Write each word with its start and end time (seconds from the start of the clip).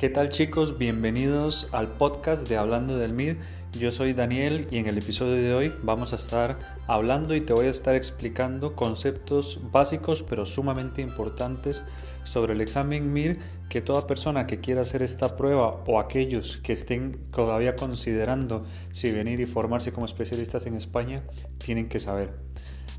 ¿Qué 0.00 0.08
tal 0.08 0.30
chicos? 0.30 0.78
Bienvenidos 0.78 1.68
al 1.72 1.88
podcast 1.98 2.48
de 2.48 2.56
Hablando 2.56 2.96
del 2.96 3.12
MIR. 3.12 3.36
Yo 3.78 3.92
soy 3.92 4.14
Daniel 4.14 4.66
y 4.70 4.78
en 4.78 4.86
el 4.86 4.96
episodio 4.96 5.34
de 5.34 5.52
hoy 5.52 5.74
vamos 5.82 6.14
a 6.14 6.16
estar 6.16 6.58
hablando 6.86 7.34
y 7.34 7.42
te 7.42 7.52
voy 7.52 7.66
a 7.66 7.68
estar 7.68 7.94
explicando 7.94 8.74
conceptos 8.74 9.60
básicos 9.70 10.22
pero 10.22 10.46
sumamente 10.46 11.02
importantes 11.02 11.84
sobre 12.24 12.54
el 12.54 12.62
examen 12.62 13.12
MIR 13.12 13.36
que 13.68 13.82
toda 13.82 14.06
persona 14.06 14.46
que 14.46 14.60
quiera 14.60 14.80
hacer 14.80 15.02
esta 15.02 15.36
prueba 15.36 15.84
o 15.86 16.00
aquellos 16.00 16.56
que 16.62 16.72
estén 16.72 17.20
todavía 17.30 17.76
considerando 17.76 18.64
si 18.92 19.10
venir 19.10 19.38
y 19.40 19.44
formarse 19.44 19.92
como 19.92 20.06
especialistas 20.06 20.64
en 20.64 20.76
España 20.76 21.24
tienen 21.58 21.90
que 21.90 22.00
saber. 22.00 22.32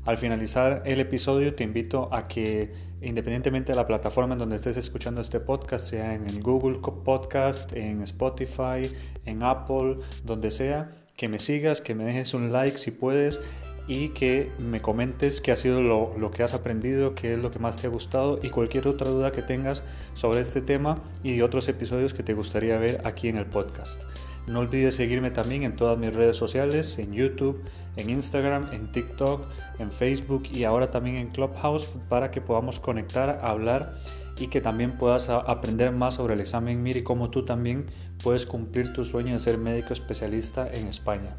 Al 0.04 0.18
finalizar 0.18 0.82
el 0.84 0.98
episodio 0.98 1.54
te 1.54 1.62
invito 1.62 2.08
a 2.12 2.26
que 2.26 2.72
independientemente 3.02 3.72
de 3.72 3.76
la 3.76 3.86
plataforma 3.86 4.32
en 4.32 4.40
donde 4.40 4.56
estés 4.56 4.76
escuchando 4.76 5.20
este 5.20 5.38
podcast, 5.38 5.88
sea 5.90 6.14
en 6.14 6.26
el 6.26 6.42
Google 6.42 6.78
Podcast, 7.04 7.72
en 7.72 8.02
Spotify, 8.02 8.90
en 9.26 9.44
Apple, 9.44 9.98
donde 10.24 10.50
sea, 10.50 10.90
que 11.16 11.28
me 11.28 11.38
sigas, 11.38 11.80
que 11.80 11.94
me 11.94 12.04
dejes 12.04 12.34
un 12.34 12.52
like 12.52 12.78
si 12.78 12.90
puedes 12.90 13.38
y 13.86 14.08
que 14.10 14.50
me 14.58 14.80
comentes 14.80 15.40
qué 15.40 15.52
ha 15.52 15.56
sido 15.56 15.82
lo, 15.82 16.16
lo, 16.18 16.30
que 16.32 16.42
has 16.42 16.54
aprendido, 16.54 17.14
qué 17.14 17.34
es 17.34 17.38
lo 17.38 17.52
que 17.52 17.60
más 17.60 17.76
te 17.76 17.86
ha 17.86 17.90
gustado 17.90 18.40
y 18.42 18.50
cualquier 18.50 18.88
otra 18.88 19.08
duda 19.08 19.30
que 19.30 19.42
tengas 19.42 19.84
sobre 20.14 20.40
este 20.40 20.62
tema 20.62 21.00
y 21.22 21.40
otros 21.42 21.68
episodios 21.68 22.12
que 22.12 22.24
te 22.24 22.34
gustaría 22.34 22.76
ver 22.76 23.02
aquí 23.04 23.28
en 23.28 23.36
el 23.36 23.46
podcast. 23.46 24.04
No 24.46 24.58
olvides 24.58 24.96
seguirme 24.96 25.30
también 25.30 25.62
en 25.62 25.76
todas 25.76 25.98
mis 25.98 26.12
redes 26.12 26.36
sociales, 26.36 26.98
en 26.98 27.12
YouTube, 27.12 27.62
en 27.96 28.10
Instagram, 28.10 28.68
en 28.72 28.90
TikTok, 28.90 29.46
en 29.78 29.90
Facebook 29.90 30.44
y 30.52 30.64
ahora 30.64 30.90
también 30.90 31.16
en 31.16 31.28
Clubhouse 31.28 31.92
para 32.08 32.30
que 32.30 32.40
podamos 32.40 32.80
conectar, 32.80 33.40
hablar 33.42 33.98
y 34.38 34.48
que 34.48 34.60
también 34.60 34.98
puedas 34.98 35.28
aprender 35.28 35.92
más 35.92 36.14
sobre 36.14 36.34
el 36.34 36.40
examen 36.40 36.82
MIR 36.82 36.98
y 36.98 37.02
cómo 37.02 37.30
tú 37.30 37.44
también 37.44 37.86
puedes 38.22 38.46
cumplir 38.46 38.92
tu 38.92 39.04
sueño 39.04 39.34
de 39.34 39.38
ser 39.38 39.58
médico 39.58 39.92
especialista 39.92 40.68
en 40.72 40.86
España. 40.88 41.36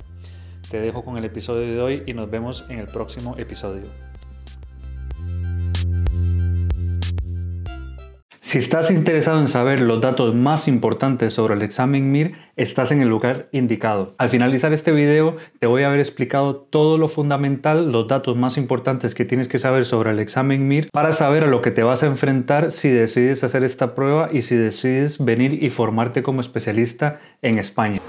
Te 0.69 0.79
dejo 0.79 1.03
con 1.03 1.17
el 1.17 1.25
episodio 1.25 1.67
de 1.67 1.81
hoy 1.81 2.03
y 2.05 2.13
nos 2.13 2.29
vemos 2.29 2.65
en 2.69 2.79
el 2.79 2.87
próximo 2.87 3.35
episodio. 3.37 4.12
Si 8.53 8.59
estás 8.59 8.91
interesado 8.91 9.39
en 9.39 9.47
saber 9.47 9.81
los 9.81 9.99
datos 9.99 10.35
más 10.35 10.67
importantes 10.67 11.33
sobre 11.33 11.55
el 11.55 11.63
examen 11.63 12.11
MIR, 12.11 12.33
estás 12.55 12.91
en 12.91 13.01
el 13.01 13.07
lugar 13.07 13.47
indicado. 13.51 14.13
Al 14.19 14.29
finalizar 14.29 14.73
este 14.73 14.91
video 14.91 15.37
te 15.57 15.65
voy 15.65 15.81
a 15.81 15.87
haber 15.87 15.99
explicado 15.99 16.57
todo 16.57 16.99
lo 16.99 17.07
fundamental, 17.07 17.91
los 17.91 18.07
datos 18.07 18.37
más 18.37 18.59
importantes 18.59 19.15
que 19.15 19.25
tienes 19.25 19.47
que 19.47 19.57
saber 19.57 19.85
sobre 19.85 20.11
el 20.11 20.19
examen 20.19 20.67
MIR 20.67 20.89
para 20.91 21.13
saber 21.13 21.45
a 21.45 21.47
lo 21.47 21.63
que 21.63 21.71
te 21.71 21.81
vas 21.81 22.03
a 22.03 22.05
enfrentar 22.05 22.71
si 22.71 22.89
decides 22.89 23.43
hacer 23.43 23.63
esta 23.63 23.95
prueba 23.95 24.29
y 24.31 24.43
si 24.43 24.55
decides 24.55 25.25
venir 25.25 25.63
y 25.63 25.71
formarte 25.71 26.21
como 26.21 26.39
especialista 26.39 27.21
en 27.41 27.57
España. 27.57 27.99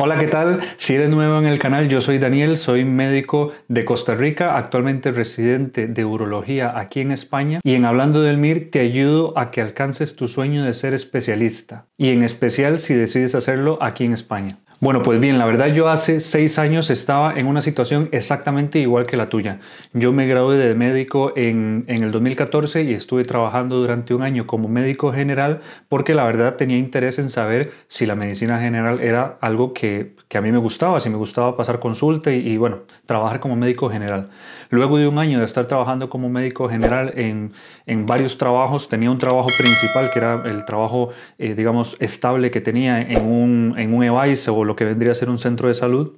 Hola, 0.00 0.16
¿qué 0.16 0.28
tal? 0.28 0.60
Si 0.76 0.94
eres 0.94 1.10
nuevo 1.10 1.40
en 1.40 1.46
el 1.46 1.58
canal, 1.58 1.88
yo 1.88 2.00
soy 2.00 2.18
Daniel, 2.18 2.56
soy 2.56 2.84
médico 2.84 3.50
de 3.66 3.84
Costa 3.84 4.14
Rica, 4.14 4.56
actualmente 4.56 5.10
residente 5.10 5.88
de 5.88 6.04
urología 6.04 6.78
aquí 6.78 7.00
en 7.00 7.10
España 7.10 7.58
y 7.64 7.74
en 7.74 7.84
Hablando 7.84 8.22
del 8.22 8.38
MIR 8.38 8.70
te 8.70 8.78
ayudo 8.78 9.36
a 9.36 9.50
que 9.50 9.60
alcances 9.60 10.14
tu 10.14 10.28
sueño 10.28 10.62
de 10.62 10.72
ser 10.72 10.94
especialista 10.94 11.86
y 11.96 12.10
en 12.10 12.22
especial 12.22 12.78
si 12.78 12.94
decides 12.94 13.34
hacerlo 13.34 13.76
aquí 13.80 14.04
en 14.04 14.12
España. 14.12 14.58
Bueno, 14.80 15.02
pues 15.02 15.18
bien, 15.18 15.38
la 15.38 15.44
verdad 15.44 15.66
yo 15.66 15.88
hace 15.88 16.20
seis 16.20 16.56
años 16.56 16.88
estaba 16.88 17.32
en 17.34 17.48
una 17.48 17.60
situación 17.62 18.08
exactamente 18.12 18.78
igual 18.78 19.06
que 19.06 19.16
la 19.16 19.28
tuya. 19.28 19.58
Yo 19.92 20.12
me 20.12 20.28
gradué 20.28 20.56
de 20.56 20.72
médico 20.76 21.32
en, 21.34 21.84
en, 21.88 22.04
el 22.04 22.12
2014 22.12 22.84
y 22.84 22.92
estuve 22.92 23.24
trabajando 23.24 23.76
durante 23.78 24.14
un 24.14 24.22
año 24.22 24.46
como 24.46 24.68
médico 24.68 25.12
general 25.12 25.62
porque 25.88 26.14
la 26.14 26.22
verdad 26.26 26.54
tenía 26.54 26.78
interés 26.78 27.18
en 27.18 27.28
saber 27.28 27.72
si 27.88 28.06
la 28.06 28.14
medicina 28.14 28.60
general 28.60 29.00
era 29.00 29.36
algo 29.40 29.74
que, 29.74 30.14
que 30.28 30.38
a 30.38 30.42
mí 30.42 30.52
me 30.52 30.58
gustaba, 30.58 31.00
si 31.00 31.10
me 31.10 31.16
gustaba 31.16 31.56
pasar 31.56 31.80
consulta 31.80 32.32
y, 32.32 32.46
y, 32.46 32.56
bueno, 32.56 32.82
trabajar 33.04 33.40
como 33.40 33.56
médico 33.56 33.90
general. 33.90 34.30
Luego 34.70 34.98
de 34.98 35.08
un 35.08 35.18
año 35.18 35.38
de 35.38 35.44
estar 35.44 35.66
trabajando 35.66 36.10
como 36.10 36.28
médico 36.28 36.68
general 36.68 37.12
en, 37.16 37.52
en 37.86 38.06
varios 38.06 38.38
trabajos, 38.38 38.88
tenía 38.88 39.10
un 39.10 39.18
trabajo 39.18 39.48
principal 39.58 40.10
que 40.12 40.18
era 40.18 40.42
el 40.44 40.64
trabajo, 40.64 41.10
eh, 41.38 41.54
digamos, 41.54 41.96
estable 42.00 42.50
que 42.50 42.60
tenía 42.60 43.00
en 43.00 43.24
un, 43.24 43.74
en 43.78 43.94
un 43.94 44.04
EVAIS 44.04 44.48
o 44.48 44.64
lo 44.64 44.76
que 44.76 44.84
vendría 44.84 45.12
a 45.12 45.14
ser 45.14 45.30
un 45.30 45.38
centro 45.38 45.68
de 45.68 45.74
salud, 45.74 46.12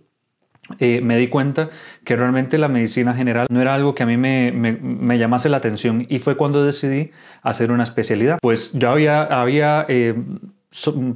eh, 0.78 1.00
me 1.02 1.16
di 1.16 1.28
cuenta 1.28 1.70
que 2.04 2.14
realmente 2.16 2.56
la 2.58 2.68
medicina 2.68 3.14
general 3.14 3.46
no 3.50 3.60
era 3.60 3.74
algo 3.74 3.94
que 3.94 4.04
a 4.04 4.06
mí 4.06 4.16
me, 4.16 4.52
me, 4.52 4.72
me, 4.72 5.18
llamase 5.18 5.48
la 5.48 5.56
atención 5.56 6.06
y 6.08 6.18
fue 6.18 6.36
cuando 6.36 6.64
decidí 6.64 7.10
hacer 7.42 7.72
una 7.72 7.82
especialidad. 7.82 8.38
Pues 8.40 8.72
yo 8.74 8.90
había, 8.90 9.24
había 9.24 9.84
eh, 9.88 10.14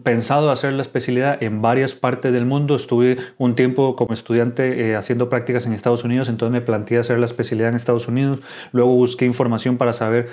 pensado 0.03 0.51
hacer 0.51 0.73
la 0.73 0.83
especialidad 0.83 1.41
en 1.41 1.63
varias 1.63 1.95
partes 1.95 2.33
del 2.33 2.45
mundo. 2.45 2.75
Estuve 2.75 3.19
un 3.39 3.55
tiempo 3.55 3.95
como 3.95 4.13
estudiante 4.13 4.89
eh, 4.91 4.97
haciendo 4.97 5.29
prácticas 5.29 5.65
en 5.65 5.73
Estados 5.73 6.03
Unidos, 6.03 6.29
entonces 6.29 6.53
me 6.53 6.61
planteé 6.61 6.99
hacer 6.99 7.19
la 7.21 7.27
especialidad 7.27 7.71
en 7.71 7.77
Estados 7.77 8.09
Unidos. 8.09 8.41
Luego 8.73 8.95
busqué 8.95 9.27
información 9.27 9.77
para 9.79 9.93
saber, 9.93 10.29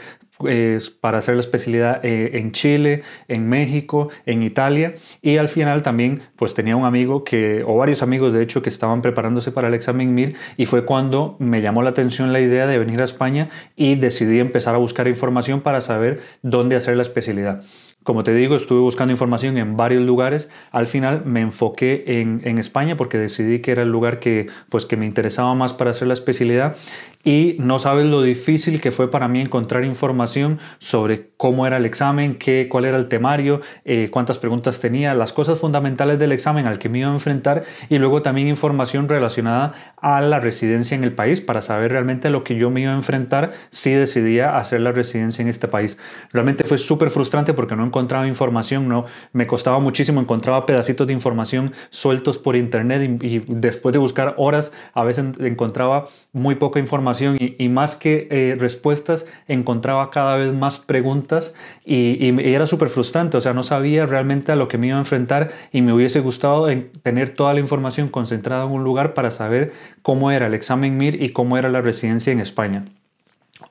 eh, 0.48 0.80
para 1.02 1.20
hacer 1.20 1.36
la 1.36 1.42
especialidad 1.42 2.04
eh, 2.04 2.40
en 2.40 2.52
Chile, 2.52 3.04
en 3.28 3.48
México, 3.48 4.10
en 4.26 4.42
Italia. 4.42 4.96
Y 5.22 5.38
al 5.38 5.50
final 5.50 5.84
también 5.84 6.24
pues 6.36 6.56
tenía 6.56 6.76
un 6.76 6.86
amigo 6.86 7.24
que, 7.24 7.64
o 7.64 7.78
varios 7.78 8.02
amigos 8.02 8.34
de 8.34 8.42
hecho, 8.42 8.64
que 8.64 8.70
estaban 8.70 9.04
preparándose 9.04 9.52
para 9.52 9.68
el 9.68 9.76
examen 9.76 10.16
MIR 10.16 10.34
y 10.58 10.66
fue 10.66 10.84
cuando 10.84 11.36
me 11.38 11.62
llamó 11.62 11.84
la 11.84 11.92
atención 11.92 12.34
la 12.34 12.40
idea 12.40 12.66
de 12.66 12.80
venir 12.80 13.02
a 13.02 13.06
España 13.06 13.50
y 13.76 13.96
decidí 13.96 14.40
empezar 14.40 14.74
a 14.74 14.80
buscar 14.80 15.08
información 15.08 15.62
para 15.62 15.80
saber 15.80 16.22
dónde 16.42 16.76
hacer 16.76 16.96
la 16.96 17.04
especialidad. 17.04 17.64
Como 18.04 18.24
te 18.24 18.34
digo, 18.34 18.56
estuve 18.56 18.80
buscando 18.80 19.12
información 19.12 19.58
en 19.58 19.78
varios 19.78 20.04
lugares. 20.04 20.50
Al 20.72 20.88
final 20.88 21.24
me 21.26 21.42
enfoqué 21.42 22.04
en, 22.20 22.42
en, 22.44 22.58
España 22.58 22.98
porque 22.98 23.20
decidí 23.20 23.60
que 23.60 23.72
era 23.72 23.84
el 23.84 23.92
lugar 23.92 24.20
que, 24.20 24.48
pues, 24.70 24.86
que 24.86 24.98
me 24.98 25.06
interesaba 25.06 25.54
más 25.54 25.74
para 25.74 25.92
hacer 25.92 26.08
la 26.08 26.14
especialidad 26.14 26.78
y 27.24 27.56
no 27.60 27.78
sabes 27.80 28.06
lo 28.06 28.22
difícil 28.22 28.82
que 28.82 28.92
fue 28.92 29.12
para 29.12 29.28
mí 29.28 29.42
encontrar 29.42 29.84
información 29.86 30.60
sobre 30.80 31.30
cómo 31.38 31.68
era 31.68 31.78
el 31.78 31.86
examen, 31.86 32.36
qué, 32.36 32.68
cuál 32.70 32.86
era 32.86 32.98
el 32.98 33.08
temario, 33.08 33.62
eh, 33.86 34.10
cuántas 34.12 34.40
preguntas 34.40 34.80
tenía, 34.80 35.14
las 35.14 35.34
cosas 35.34 35.60
fundamentales 35.60 36.18
del 36.18 36.32
examen 36.32 36.66
al 36.66 36.80
que 36.80 36.90
me 36.90 37.00
iba 37.00 37.10
a 37.10 37.14
enfrentar 37.14 37.64
y 37.90 37.98
luego 37.98 38.22
también 38.22 38.48
información 38.48 39.08
relacionada 39.08 39.94
a 40.02 40.22
la 40.22 40.40
residencia 40.40 40.96
en 40.96 41.04
el 41.04 41.14
país 41.14 41.42
para 41.42 41.62
saber 41.62 41.92
realmente 41.92 42.30
lo 42.30 42.44
que 42.44 42.56
yo 42.56 42.72
me 42.72 42.82
iba 42.82 42.92
a 42.92 42.96
enfrentar 42.96 43.54
si 43.70 43.92
decidía 43.92 44.58
hacer 44.58 44.82
la 44.82 44.92
residencia 44.92 45.44
en 45.44 45.48
este 45.48 45.68
país. 45.68 45.98
Realmente 46.32 46.64
fue 46.64 46.78
súper 46.78 47.12
frustrante 47.12 47.54
porque 47.54 47.76
no 47.76 47.84
encontraba 47.92 48.26
información, 48.26 48.88
no, 48.88 49.06
me 49.34 49.46
costaba 49.46 49.80
muchísimo, 49.80 50.22
encontraba 50.22 50.66
pedacitos 50.66 51.06
de 51.06 51.14
información 51.14 51.74
sueltos 51.90 52.40
por 52.40 52.56
internet 52.56 53.20
y, 53.22 53.36
y 53.36 53.44
después 53.48 53.92
de 53.92 54.00
buscar 54.00 54.36
horas 54.38 54.72
a 54.94 55.04
veces 55.04 55.26
encontraba 55.40 56.08
muy 56.32 56.56
poca 56.56 56.80
información 56.80 57.36
y, 57.38 57.62
y 57.62 57.68
más 57.68 57.98
que 57.98 58.30
eh, 58.32 58.56
respuestas 58.58 59.26
encontraba 59.50 60.10
cada 60.12 60.38
vez 60.38 60.54
más 60.54 60.80
preguntas 60.80 61.54
y, 61.84 62.26
y, 62.26 62.54
era 62.54 62.66
súper 62.66 62.90
frustrante, 62.90 63.36
o 63.36 63.42
sea, 63.42 63.54
no 63.54 63.64
sabía 63.64 64.06
realmente 64.06 64.54
a 64.54 64.56
lo 64.56 64.70
que 64.70 64.78
me 64.78 64.88
iba 64.88 64.96
a 64.96 65.00
enfrentar 65.00 65.52
y 65.74 65.82
me 65.82 65.92
hubiese 65.92 66.22
gustado 66.22 66.68
tener 67.04 67.32
toda 67.32 67.54
la 67.54 67.60
información 67.60 68.08
concentrada 68.08 68.66
en 68.66 68.72
un 68.72 68.84
lugar 68.84 69.14
para 69.14 69.32
saber 69.32 69.74
cómo 70.02 70.32
era 70.32 70.48
el 70.48 70.54
examen 70.54 70.98
MIR 70.98 71.22
y 71.22 71.30
cómo 71.30 71.58
era 71.58 71.70
la 71.70 71.82
residencia 71.82 72.32
en 72.32 72.40
España. 72.40 72.86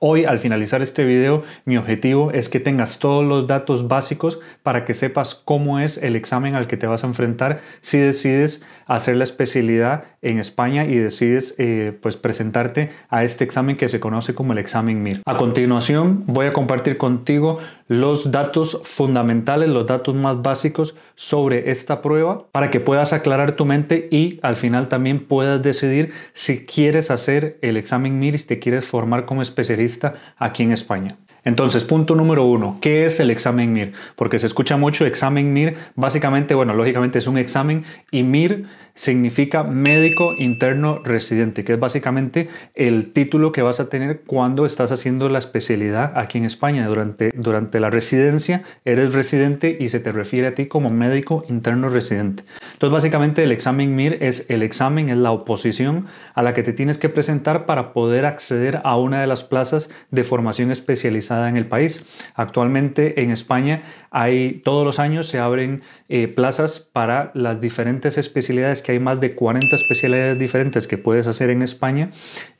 Hoy, 0.02 0.24
al 0.24 0.38
finalizar 0.38 0.80
este 0.80 1.04
video, 1.04 1.42
mi 1.66 1.76
objetivo 1.76 2.30
es 2.30 2.48
que 2.48 2.58
tengas 2.58 2.98
todos 3.00 3.22
los 3.22 3.46
datos 3.46 3.86
básicos 3.86 4.40
para 4.62 4.86
que 4.86 4.94
sepas 4.94 5.34
cómo 5.34 5.78
es 5.78 5.98
el 5.98 6.16
examen 6.16 6.56
al 6.56 6.66
que 6.68 6.78
te 6.78 6.86
vas 6.86 7.04
a 7.04 7.06
enfrentar 7.06 7.60
si 7.82 7.98
decides 7.98 8.64
hacer 8.86 9.16
la 9.16 9.24
especialidad 9.24 10.04
en 10.22 10.38
España 10.38 10.84
y 10.84 10.96
decides 10.96 11.54
eh, 11.58 11.96
pues 12.00 12.16
presentarte 12.16 12.90
a 13.08 13.24
este 13.24 13.44
examen 13.44 13.76
que 13.76 13.88
se 13.88 14.00
conoce 14.00 14.34
como 14.34 14.52
el 14.52 14.58
examen 14.58 15.02
MIR. 15.02 15.22
A 15.24 15.36
continuación 15.36 16.24
voy 16.26 16.46
a 16.46 16.52
compartir 16.52 16.98
contigo 16.98 17.58
los 17.88 18.30
datos 18.30 18.80
fundamentales, 18.84 19.70
los 19.70 19.86
datos 19.86 20.14
más 20.14 20.42
básicos 20.42 20.94
sobre 21.14 21.70
esta 21.70 22.02
prueba 22.02 22.44
para 22.52 22.70
que 22.70 22.80
puedas 22.80 23.12
aclarar 23.12 23.52
tu 23.52 23.64
mente 23.64 24.08
y 24.10 24.38
al 24.42 24.56
final 24.56 24.88
también 24.88 25.20
puedas 25.20 25.62
decidir 25.62 26.12
si 26.34 26.66
quieres 26.66 27.10
hacer 27.10 27.58
el 27.62 27.76
examen 27.76 28.18
MIR 28.18 28.34
y 28.34 28.38
si 28.38 28.46
te 28.46 28.58
quieres 28.58 28.86
formar 28.86 29.24
como 29.24 29.42
especialista 29.42 30.14
aquí 30.36 30.62
en 30.62 30.72
España. 30.72 31.16
Entonces, 31.44 31.84
punto 31.84 32.14
número 32.14 32.44
uno, 32.44 32.78
¿qué 32.80 33.04
es 33.04 33.20
el 33.20 33.30
examen 33.30 33.72
MIR? 33.72 33.92
Porque 34.16 34.38
se 34.38 34.46
escucha 34.46 34.76
mucho 34.76 35.06
examen 35.06 35.52
MIR, 35.52 35.76
básicamente, 35.94 36.54
bueno, 36.54 36.74
lógicamente 36.74 37.18
es 37.18 37.26
un 37.26 37.38
examen 37.38 37.84
y 38.10 38.22
MIR 38.22 38.66
significa 38.94 39.62
médico 39.62 40.34
interno 40.36 41.00
residente, 41.02 41.64
que 41.64 41.72
es 41.74 41.80
básicamente 41.80 42.50
el 42.74 43.12
título 43.12 43.52
que 43.52 43.62
vas 43.62 43.80
a 43.80 43.88
tener 43.88 44.20
cuando 44.26 44.66
estás 44.66 44.92
haciendo 44.92 45.28
la 45.30 45.38
especialidad 45.38 46.12
aquí 46.16 46.36
en 46.36 46.44
España. 46.44 46.86
Durante, 46.86 47.30
durante 47.34 47.80
la 47.80 47.88
residencia 47.88 48.62
eres 48.84 49.14
residente 49.14 49.76
y 49.80 49.88
se 49.88 50.00
te 50.00 50.12
refiere 50.12 50.48
a 50.48 50.52
ti 50.52 50.66
como 50.66 50.90
médico 50.90 51.44
interno 51.48 51.88
residente. 51.88 52.44
Entonces 52.80 52.94
básicamente 52.94 53.44
el 53.44 53.52
examen 53.52 53.94
MIR 53.94 54.16
es 54.22 54.46
el 54.48 54.62
examen, 54.62 55.10
es 55.10 55.18
la 55.18 55.32
oposición 55.32 56.06
a 56.34 56.40
la 56.40 56.54
que 56.54 56.62
te 56.62 56.72
tienes 56.72 56.96
que 56.96 57.10
presentar 57.10 57.66
para 57.66 57.92
poder 57.92 58.24
acceder 58.24 58.80
a 58.84 58.96
una 58.96 59.20
de 59.20 59.26
las 59.26 59.44
plazas 59.44 59.90
de 60.10 60.24
formación 60.24 60.70
especializada 60.70 61.50
en 61.50 61.58
el 61.58 61.66
país. 61.66 62.06
Actualmente 62.34 63.20
en 63.20 63.32
España 63.32 63.82
hay 64.10 64.54
todos 64.64 64.86
los 64.86 64.98
años 64.98 65.26
se 65.26 65.38
abren 65.38 65.82
eh, 66.08 66.26
plazas 66.26 66.80
para 66.80 67.32
las 67.34 67.60
diferentes 67.60 68.16
especialidades, 68.16 68.80
que 68.80 68.92
hay 68.92 68.98
más 68.98 69.20
de 69.20 69.34
40 69.34 69.76
especialidades 69.76 70.38
diferentes 70.38 70.86
que 70.86 70.96
puedes 70.96 71.26
hacer 71.26 71.50
en 71.50 71.60
España 71.60 72.12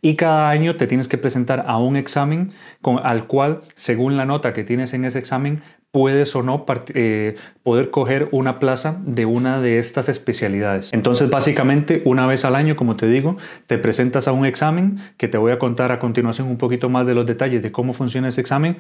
y 0.03 0.17
cada 0.17 0.51
año 0.51 0.77
te 0.77 0.87
tienes 0.87 1.09
que 1.09 1.17
presentar 1.17 1.65
a 1.67 1.79
un 1.79 1.97
examen 1.97 2.53
con, 2.83 2.99
al 3.03 3.27
cual, 3.27 3.63
según 3.75 4.19
la 4.19 4.27
nota 4.27 4.53
que 4.53 4.65
tienes 4.65 4.93
en 4.93 5.07
ese 5.07 5.19
examen, 5.19 5.63
puedes 5.91 6.37
o 6.37 6.43
no 6.43 6.65
eh, 6.95 7.37
poder 7.63 7.91
coger 7.91 8.29
una 8.33 8.59
plaza 8.59 9.01
de 9.05 9.27
una 9.27 9.61
de 9.61 9.79
estas 9.79 10.09
especialidades. 10.09 10.93
Entonces, 10.93 11.31
básicamente, 11.31 12.03
una 12.05 12.27
vez 12.27 12.45
al 12.45 12.55
año, 12.55 12.77
como 12.77 12.97
te 12.97 13.07
digo, 13.07 13.37
te 13.67 13.79
presentas 13.79 14.29
a 14.29 14.33
un 14.33 14.47
examen 14.47 14.99
que 15.17 15.29
te 15.29 15.39
voy 15.39 15.53
a 15.53 15.59
contar 15.59 15.93
a 15.93 15.99
continuación 15.99 16.49
un 16.49 16.59
poquito 16.59 16.89
más 16.89 17.07
de 17.07 17.15
los 17.15 17.27
detalles 17.27 17.63
de 17.63 17.73
cómo 17.73 17.93
funciona 17.93 18.29
ese 18.29 18.41
examen 18.41 18.77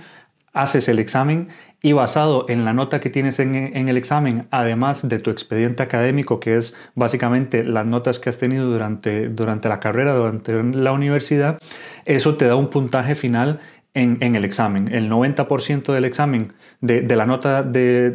haces 0.52 0.88
el 0.88 0.98
examen 0.98 1.48
y 1.82 1.92
basado 1.92 2.46
en 2.48 2.64
la 2.64 2.72
nota 2.72 3.00
que 3.00 3.08
tienes 3.08 3.38
en, 3.38 3.54
el 3.54 3.96
examen, 3.96 4.46
además 4.50 5.08
de 5.08 5.18
tu 5.18 5.30
expediente 5.30 5.82
académico, 5.82 6.40
que 6.40 6.56
es 6.56 6.74
básicamente 6.94 7.64
las 7.64 7.86
notas 7.86 8.18
que 8.18 8.30
has 8.30 8.38
tenido 8.38 8.70
durante, 8.70 9.28
durante 9.28 9.68
la 9.68 9.80
carrera, 9.80 10.14
durante 10.14 10.62
la 10.62 10.92
universidad, 10.92 11.58
eso 12.04 12.36
te 12.36 12.46
da 12.46 12.56
un 12.56 12.68
puntaje 12.68 13.14
final 13.14 13.60
en, 13.94 14.36
el 14.36 14.44
examen. 14.44 14.92
El 14.92 15.10
90% 15.10 15.92
del 15.92 16.04
examen, 16.04 16.52
de, 16.80 17.02
la 17.16 17.26
nota 17.26 17.62
de, 17.62 18.10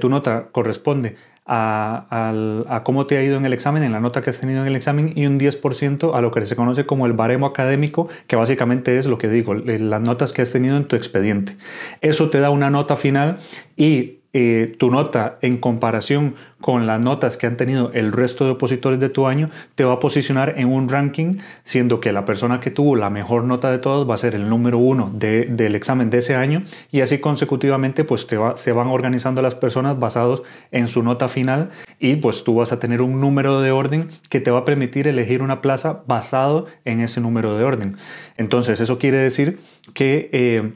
tu 0.00 0.08
nota 0.08 0.48
corresponde 0.52 1.16
a, 1.46 2.82
cómo 2.84 3.06
te 3.06 3.16
ha 3.16 3.22
ido 3.22 3.38
en 3.38 3.46
el 3.46 3.52
examen, 3.52 3.82
en 3.82 3.92
la 3.92 4.00
nota 4.00 4.20
que 4.20 4.30
has 4.30 4.40
tenido 4.40 4.60
en 4.60 4.68
el 4.68 4.76
examen 4.76 5.12
y 5.16 5.26
un 5.26 5.40
10% 5.40 6.14
a 6.14 6.20
lo 6.20 6.30
que 6.30 6.44
se 6.46 6.56
conoce 6.56 6.84
como 6.84 7.06
el 7.06 7.14
baremo 7.14 7.46
académico, 7.46 8.08
que 8.26 8.36
básicamente 8.36 8.98
es 8.98 9.06
lo 9.06 9.18
que 9.18 9.28
digo, 9.28 9.54
las 9.54 10.00
notas 10.02 10.32
que 10.32 10.42
has 10.42 10.52
tenido 10.52 10.76
en 10.76 10.84
tu 10.84 10.96
expediente. 10.96 11.56
Eso 12.02 12.28
te 12.28 12.40
da 12.40 12.50
una 12.50 12.70
nota 12.70 12.96
final 12.96 13.38
y 13.76 14.17
eh, 14.34 14.76
tu 14.78 14.90
nota 14.90 15.38
en 15.40 15.56
comparación 15.56 16.34
con 16.60 16.86
las 16.86 17.00
notas 17.00 17.38
que 17.38 17.46
han 17.46 17.56
tenido 17.56 17.90
el 17.94 18.12
resto 18.12 18.44
de 18.44 18.50
opositores 18.50 19.00
de 19.00 19.08
tu 19.08 19.26
año 19.26 19.48
te 19.74 19.84
va 19.84 19.94
a 19.94 20.00
posicionar 20.00 20.54
en 20.58 20.68
un 20.68 20.90
ranking, 20.90 21.38
siendo 21.64 21.98
que 22.00 22.12
la 22.12 22.26
persona 22.26 22.60
que 22.60 22.70
tuvo 22.70 22.94
la 22.94 23.08
mejor 23.08 23.44
nota 23.44 23.70
de 23.70 23.78
todas 23.78 24.08
va 24.08 24.16
a 24.16 24.18
ser 24.18 24.34
el 24.34 24.50
número 24.50 24.76
uno 24.76 25.10
del 25.14 25.74
examen 25.74 26.10
de 26.10 26.18
ese 26.18 26.34
año 26.34 26.62
y 26.90 27.00
así 27.00 27.18
consecutivamente 27.18 28.04
pues 28.04 28.26
se 28.56 28.72
van 28.72 28.88
organizando 28.88 29.40
las 29.40 29.54
personas 29.54 29.98
basados 29.98 30.42
en 30.72 30.88
su 30.88 31.02
nota 31.02 31.28
final 31.28 31.70
y 31.98 32.16
pues 32.16 32.44
tú 32.44 32.56
vas 32.56 32.72
a 32.72 32.80
tener 32.80 33.00
un 33.00 33.20
número 33.20 33.62
de 33.62 33.70
orden 33.70 34.08
que 34.28 34.40
te 34.40 34.50
va 34.50 34.58
a 34.58 34.64
permitir 34.66 35.08
elegir 35.08 35.40
una 35.40 35.62
plaza 35.62 36.02
basado 36.06 36.66
en 36.84 37.00
ese 37.00 37.22
número 37.22 37.56
de 37.56 37.64
orden. 37.64 37.96
Entonces 38.36 38.78
eso 38.80 38.98
quiere 38.98 39.16
decir 39.16 39.58
que... 39.94 40.28
Eh, 40.32 40.72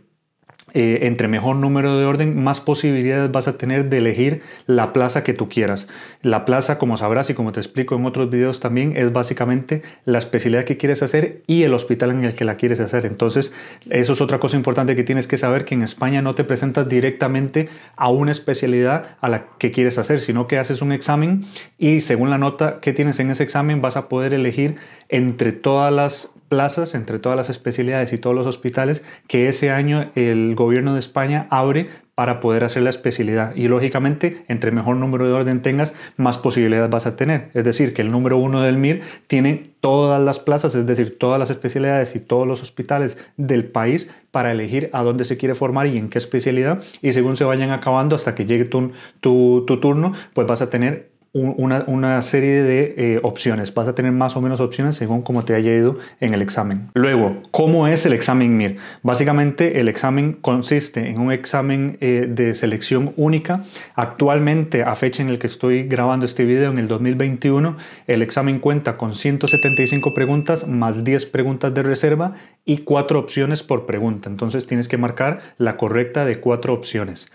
eh, 0.75 1.01
entre 1.03 1.29
mejor 1.29 1.57
número 1.57 1.99
de 1.99 2.05
orden, 2.05 2.43
más 2.43 2.61
posibilidades 2.61 3.31
vas 3.31 3.49
a 3.49 3.59
tener 3.59 3.89
de 3.89 3.99
elegir 3.99 4.43
la 4.67 4.93
plaza 4.93 5.23
que 5.25 5.35
tú 5.35 5.49
quieras. 5.49 5.89
La 6.23 6.45
plaza, 6.45 6.79
como 6.79 6.97
sabrás 6.97 7.31
y 7.31 7.35
como 7.35 7.51
te 7.51 7.61
explico 7.61 7.97
en 7.97 8.07
otros 8.07 8.31
videos 8.31 8.61
también, 8.61 8.97
es 8.97 9.13
básicamente 9.13 9.83
la 10.05 10.19
especialidad 10.19 10.65
que 10.65 10.77
quieres 10.77 11.03
hacer 11.03 11.43
y 11.49 11.65
el 11.65 11.75
hospital 11.75 12.11
en 12.13 12.25
el 12.25 12.35
que 12.35 12.45
la 12.45 12.57
quieres 12.57 12.79
hacer. 12.81 13.07
Entonces, 13.07 13.53
eso 13.91 14.13
es 14.13 14.21
otra 14.21 14.39
cosa 14.39 14.57
importante 14.57 14.95
que 14.95 15.03
tienes 15.03 15.27
que 15.27 15.37
saber, 15.37 15.65
que 15.65 15.75
en 15.75 15.83
España 15.83 16.23
no 16.23 16.35
te 16.35 16.45
presentas 16.45 16.89
directamente 16.89 17.69
a 17.97 18.09
una 18.09 18.31
especialidad 18.31 19.17
a 19.21 19.29
la 19.29 19.47
que 19.59 19.73
quieres 19.73 19.99
hacer, 19.99 20.21
sino 20.21 20.47
que 20.47 20.59
haces 20.59 20.81
un 20.81 20.93
examen 20.93 21.45
y 21.77 22.03
según 22.03 22.31
la 22.31 22.39
nota 22.39 22.79
que 22.81 22.93
tienes 22.93 23.19
en 23.19 23.31
ese 23.31 23.43
examen 23.43 23.81
vas 23.83 23.97
a 23.97 24.09
poder 24.09 24.33
elegir 24.33 24.77
entre 25.09 25.53
todas 25.53 25.93
las 25.93 26.35
plazas 26.53 26.95
entre 26.95 27.19
todas 27.19 27.35
las 27.35 27.49
especialidades 27.49 28.13
y 28.13 28.19
todos 28.19 28.37
los 28.37 28.47
hospitales 28.47 29.07
que 29.27 29.49
ese 29.49 29.71
año 29.71 30.11
el 30.15 30.55
gobierno 30.55 30.93
de 30.93 31.01
España 31.01 31.47
abre 31.49 31.89
para 32.23 32.39
poder 32.39 32.63
hacer 32.63 32.85
la 32.85 32.91
especialidad. 32.91 33.53
Y 33.57 33.67
lógicamente, 33.67 34.45
entre 34.47 34.71
mejor 34.71 34.95
número 34.95 35.27
de 35.27 35.33
orden 35.33 35.61
tengas, 35.61 35.93
más 36.17 36.39
posibilidades 36.39 36.89
vas 36.89 37.05
a 37.05 37.17
tener. 37.17 37.51
Es 37.53 37.65
decir, 37.65 37.95
que 37.95 38.03
el 38.03 38.13
número 38.13 38.39
uno 38.39 38.63
del 38.63 38.79
MIR 38.79 39.01
tiene 39.27 39.73
todas 39.81 40.23
las 40.23 40.39
plazas, 40.39 40.77
es 40.77 40.87
decir, 40.87 41.19
todas 41.19 41.41
las 41.41 41.51
especialidades 41.51 42.15
y 42.15 42.21
todos 42.21 42.47
los 42.47 42.63
hospitales 42.63 43.19
del 43.37 43.65
país 43.65 44.09
para 44.31 44.53
elegir 44.53 44.89
a 44.93 45.03
dónde 45.03 45.25
se 45.25 45.37
quiere 45.37 45.57
formar 45.57 45.89
y 45.89 45.99
en 45.99 46.11
qué 46.11 46.19
especialidad. 46.19 46.81
Y 47.03 47.13
según 47.13 47.37
se 47.37 47.43
vayan 47.43 47.73
acabando 47.73 48.15
hasta 48.15 48.37
que 48.37 48.47
llegue 48.47 48.67
tu, 48.67 48.93
tu, 49.19 49.65
tu 49.67 49.81
turno, 49.81 50.13
pues 50.33 50.47
vas 50.47 50.63
a 50.63 50.71
tener 50.71 51.11
una, 51.34 52.23
serie 52.23 52.62
de 52.62 52.94
eh, 52.96 53.20
opciones. 53.23 53.73
Vas 53.73 53.88
a 53.88 53.94
tener 53.94 54.12
más 54.12 54.37
o 54.37 54.43
menos 54.43 54.61
opciones 54.61 54.96
según 54.96 55.23
cómo 55.23 55.44
te 55.44 55.55
haya 55.55 55.75
ido 55.75 55.99
en 56.20 56.34
el 56.34 56.43
examen. 56.43 56.90
Luego, 56.94 57.38
¿cómo 57.50 57.88
es 57.88 58.05
el 58.05 58.12
examen 58.12 58.56
MIR? 58.56 58.76
Básicamente 59.02 59.81
el 59.81 59.88
examen 59.88 60.34
consiste 60.34 61.08
en 61.08 61.19
un 61.19 61.32
examen 61.32 61.96
eh, 62.00 62.26
de 62.29 62.52
selección 62.52 63.14
única. 63.17 63.64
Actualmente, 63.94 64.82
a 64.82 64.94
fecha 64.94 65.23
en 65.23 65.31
el 65.31 65.38
que 65.38 65.46
estoy 65.46 65.84
grabando 65.84 66.26
este 66.26 66.44
video, 66.44 66.70
en 66.70 66.79
el 66.79 66.88
2021, 66.88 67.76
el 68.06 68.23
examen 68.23 68.58
cuenta 68.58 68.94
con 68.94 69.14
175 69.14 70.12
preguntas 70.12 70.69
más 70.69 71.02
10 71.02 71.26
preguntas 71.26 71.73
de 71.73 71.82
reserva 71.82 72.35
y 72.67 72.78
4 72.78 73.19
opciones 73.19 73.62
por 73.62 73.87
pregunta. 73.87 74.28
Entonces 74.28 74.67
tienes 74.67 74.87
que 74.87 74.99
marcar 74.99 75.40
la 75.56 75.78
correcta 75.78 76.26
de 76.26 76.40
4 76.40 76.75
opciones. 76.75 77.31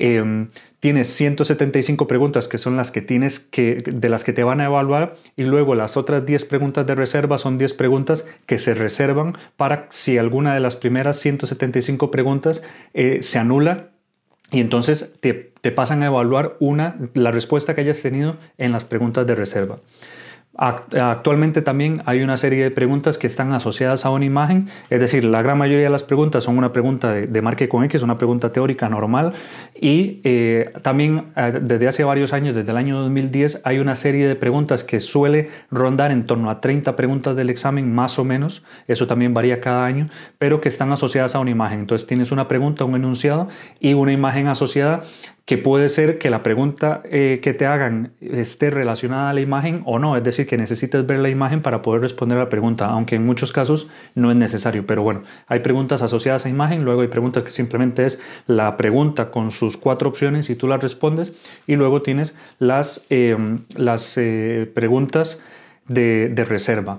Em, 0.00 0.48
tienes 0.78 1.08
175 1.08 2.06
preguntas 2.06 2.46
que 2.46 2.58
son 2.58 2.76
las 2.76 2.92
que 2.92 3.02
tienes 3.02 3.40
que, 3.40 3.82
de 3.84 4.08
las 4.08 4.22
que 4.22 4.32
te 4.32 4.44
van 4.44 4.60
a 4.60 4.66
evaluar 4.66 5.16
y 5.36 5.42
luego 5.42 5.74
las 5.74 5.96
otras 5.96 6.24
10 6.24 6.44
preguntas 6.44 6.86
de 6.86 6.94
reserva 6.94 7.38
son 7.38 7.58
10 7.58 7.74
preguntas 7.74 8.24
que 8.46 8.60
se 8.60 8.74
reservan 8.74 9.36
para 9.56 9.88
si 9.90 10.16
alguna 10.16 10.54
de 10.54 10.60
las 10.60 10.76
primeras 10.76 11.18
175 11.18 12.12
preguntas 12.12 12.62
eh, 12.94 13.18
se 13.22 13.40
anula 13.40 13.88
y 14.52 14.60
entonces 14.60 15.14
te, 15.20 15.52
te 15.60 15.72
pasan 15.72 16.04
a 16.04 16.06
evaluar 16.06 16.56
una, 16.60 16.96
la 17.14 17.32
respuesta 17.32 17.74
que 17.74 17.80
hayas 17.80 18.00
tenido 18.00 18.36
en 18.56 18.70
las 18.70 18.84
preguntas 18.84 19.26
de 19.26 19.34
reserva. 19.34 19.80
Actualmente 20.58 21.62
también 21.62 22.02
hay 22.04 22.22
una 22.22 22.36
serie 22.36 22.64
de 22.64 22.72
preguntas 22.72 23.16
que 23.16 23.28
están 23.28 23.52
asociadas 23.52 24.04
a 24.04 24.10
una 24.10 24.24
imagen, 24.24 24.68
es 24.90 24.98
decir, 24.98 25.24
la 25.24 25.40
gran 25.40 25.56
mayoría 25.56 25.84
de 25.84 25.90
las 25.90 26.02
preguntas 26.02 26.42
son 26.42 26.58
una 26.58 26.72
pregunta 26.72 27.12
de, 27.12 27.28
de 27.28 27.42
marque 27.42 27.68
con 27.68 27.84
X, 27.84 28.02
una 28.02 28.18
pregunta 28.18 28.50
teórica 28.50 28.88
normal, 28.88 29.34
y 29.80 30.20
eh, 30.24 30.72
también 30.82 31.26
eh, 31.36 31.60
desde 31.62 31.86
hace 31.86 32.02
varios 32.02 32.32
años, 32.32 32.56
desde 32.56 32.72
el 32.72 32.76
año 32.76 32.98
2010, 32.98 33.62
hay 33.64 33.78
una 33.78 33.94
serie 33.94 34.26
de 34.26 34.34
preguntas 34.34 34.82
que 34.82 34.98
suele 34.98 35.50
rondar 35.70 36.10
en 36.10 36.26
torno 36.26 36.50
a 36.50 36.60
30 36.60 36.96
preguntas 36.96 37.36
del 37.36 37.50
examen, 37.50 37.94
más 37.94 38.18
o 38.18 38.24
menos, 38.24 38.64
eso 38.88 39.06
también 39.06 39.34
varía 39.34 39.60
cada 39.60 39.86
año, 39.86 40.08
pero 40.38 40.60
que 40.60 40.68
están 40.68 40.90
asociadas 40.90 41.36
a 41.36 41.38
una 41.38 41.50
imagen. 41.50 41.78
Entonces 41.78 42.08
tienes 42.08 42.32
una 42.32 42.48
pregunta, 42.48 42.84
un 42.84 42.96
enunciado 42.96 43.46
y 43.78 43.94
una 43.94 44.12
imagen 44.12 44.48
asociada 44.48 45.02
que 45.48 45.56
puede 45.56 45.88
ser 45.88 46.18
que 46.18 46.28
la 46.28 46.42
pregunta 46.42 47.00
eh, 47.06 47.40
que 47.42 47.54
te 47.54 47.64
hagan 47.64 48.12
esté 48.20 48.68
relacionada 48.68 49.30
a 49.30 49.32
la 49.32 49.40
imagen 49.40 49.80
o 49.86 49.98
no, 49.98 50.14
es 50.14 50.22
decir, 50.22 50.46
que 50.46 50.58
necesites 50.58 51.06
ver 51.06 51.20
la 51.20 51.30
imagen 51.30 51.62
para 51.62 51.80
poder 51.80 52.02
responder 52.02 52.36
a 52.36 52.42
la 52.42 52.48
pregunta, 52.50 52.84
aunque 52.84 53.14
en 53.14 53.24
muchos 53.24 53.50
casos 53.50 53.88
no 54.14 54.30
es 54.30 54.36
necesario, 54.36 54.84
pero 54.86 55.02
bueno, 55.02 55.22
hay 55.46 55.60
preguntas 55.60 56.02
asociadas 56.02 56.44
a 56.44 56.50
imagen, 56.50 56.84
luego 56.84 57.00
hay 57.00 57.08
preguntas 57.08 57.44
que 57.44 57.50
simplemente 57.50 58.04
es 58.04 58.20
la 58.46 58.76
pregunta 58.76 59.30
con 59.30 59.50
sus 59.50 59.78
cuatro 59.78 60.10
opciones 60.10 60.50
y 60.50 60.54
tú 60.54 60.68
las 60.68 60.82
respondes, 60.82 61.32
y 61.66 61.76
luego 61.76 62.02
tienes 62.02 62.36
las, 62.58 63.06
em, 63.08 63.60
las 63.74 64.18
eh, 64.18 64.70
preguntas 64.74 65.42
de, 65.86 66.28
de 66.28 66.44
reserva. 66.44 66.98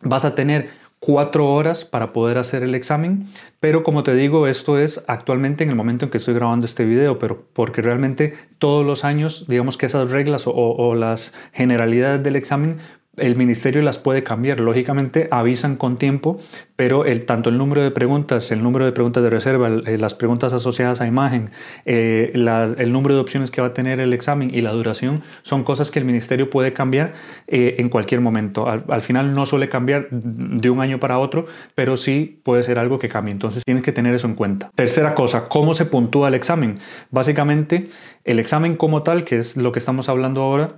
Vas 0.00 0.24
a 0.24 0.34
tener 0.34 0.68
cuatro 1.00 1.46
horas 1.46 1.84
para 1.84 2.08
poder 2.08 2.38
hacer 2.38 2.62
el 2.62 2.74
examen, 2.74 3.28
pero 3.60 3.82
como 3.82 4.02
te 4.02 4.14
digo, 4.14 4.46
esto 4.46 4.78
es 4.78 5.04
actualmente 5.08 5.64
en 5.64 5.70
el 5.70 5.76
momento 5.76 6.04
en 6.04 6.10
que 6.10 6.18
estoy 6.18 6.34
grabando 6.34 6.66
este 6.66 6.84
video, 6.84 7.18
pero 7.18 7.44
porque 7.52 7.82
realmente 7.82 8.34
todos 8.58 8.84
los 8.84 9.04
años, 9.04 9.46
digamos 9.48 9.76
que 9.76 9.86
esas 9.86 10.10
reglas 10.10 10.44
o 10.46 10.94
las 10.94 11.34
generalidades 11.52 12.22
del 12.22 12.36
examen 12.36 12.78
el 13.20 13.36
ministerio 13.36 13.82
las 13.82 13.98
puede 13.98 14.22
cambiar. 14.22 14.60
Lógicamente 14.60 15.28
avisan 15.30 15.76
con 15.76 15.96
tiempo, 15.96 16.38
pero 16.76 17.04
el, 17.04 17.26
tanto 17.26 17.50
el 17.50 17.58
número 17.58 17.82
de 17.82 17.90
preguntas, 17.90 18.50
el 18.52 18.62
número 18.62 18.84
de 18.84 18.92
preguntas 18.92 19.22
de 19.22 19.30
reserva, 19.30 19.68
eh, 19.68 19.98
las 19.98 20.14
preguntas 20.14 20.52
asociadas 20.52 21.00
a 21.00 21.06
imagen, 21.06 21.50
eh, 21.84 22.30
el 22.34 22.92
número 22.92 23.14
de 23.14 23.20
opciones 23.20 23.50
que 23.50 23.60
va 23.60 23.68
a 23.68 23.74
tener 23.74 24.00
el 24.00 24.12
examen 24.12 24.54
y 24.54 24.60
la 24.60 24.72
duración 24.72 25.22
son 25.42 25.64
cosas 25.64 25.90
que 25.90 25.98
el 25.98 26.04
ministerio 26.04 26.50
puede 26.50 26.72
cambiar 26.72 27.14
eh, 27.46 27.76
en 27.78 27.88
cualquier 27.88 28.20
momento. 28.20 28.68
Al, 28.68 29.02
final 29.02 29.34
no 29.34 29.46
suele 29.46 29.68
cambiar 29.68 30.08
de 30.10 30.70
un 30.70 30.80
año 30.80 31.00
para 31.00 31.18
otro, 31.18 31.46
pero 31.74 31.96
sí 31.96 32.40
puede 32.42 32.62
ser 32.62 32.78
algo 32.78 32.98
que 32.98 33.08
cambie. 33.08 33.32
Entonces 33.32 33.62
tienes 33.64 33.82
que 33.82 33.92
tener 33.92 34.14
eso 34.14 34.26
en 34.26 34.34
cuenta. 34.34 34.70
Tercera 34.74 35.14
cosa, 35.14 35.48
¿cómo 35.48 35.74
se 35.74 35.84
puntúa 35.84 36.28
el 36.28 36.34
examen? 36.34 36.76
Básicamente, 37.10 37.88
el 38.24 38.38
examen 38.38 38.76
como 38.76 39.02
tal, 39.02 39.24
que 39.24 39.38
es 39.38 39.56
lo 39.56 39.72
que 39.72 39.78
estamos 39.78 40.08
hablando 40.08 40.42
ahora, 40.42 40.76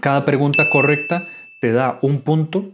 cada 0.00 0.24
pregunta 0.24 0.68
correcta 0.70 1.26
te 1.60 1.72
da 1.72 1.98
un 2.02 2.22
punto, 2.22 2.70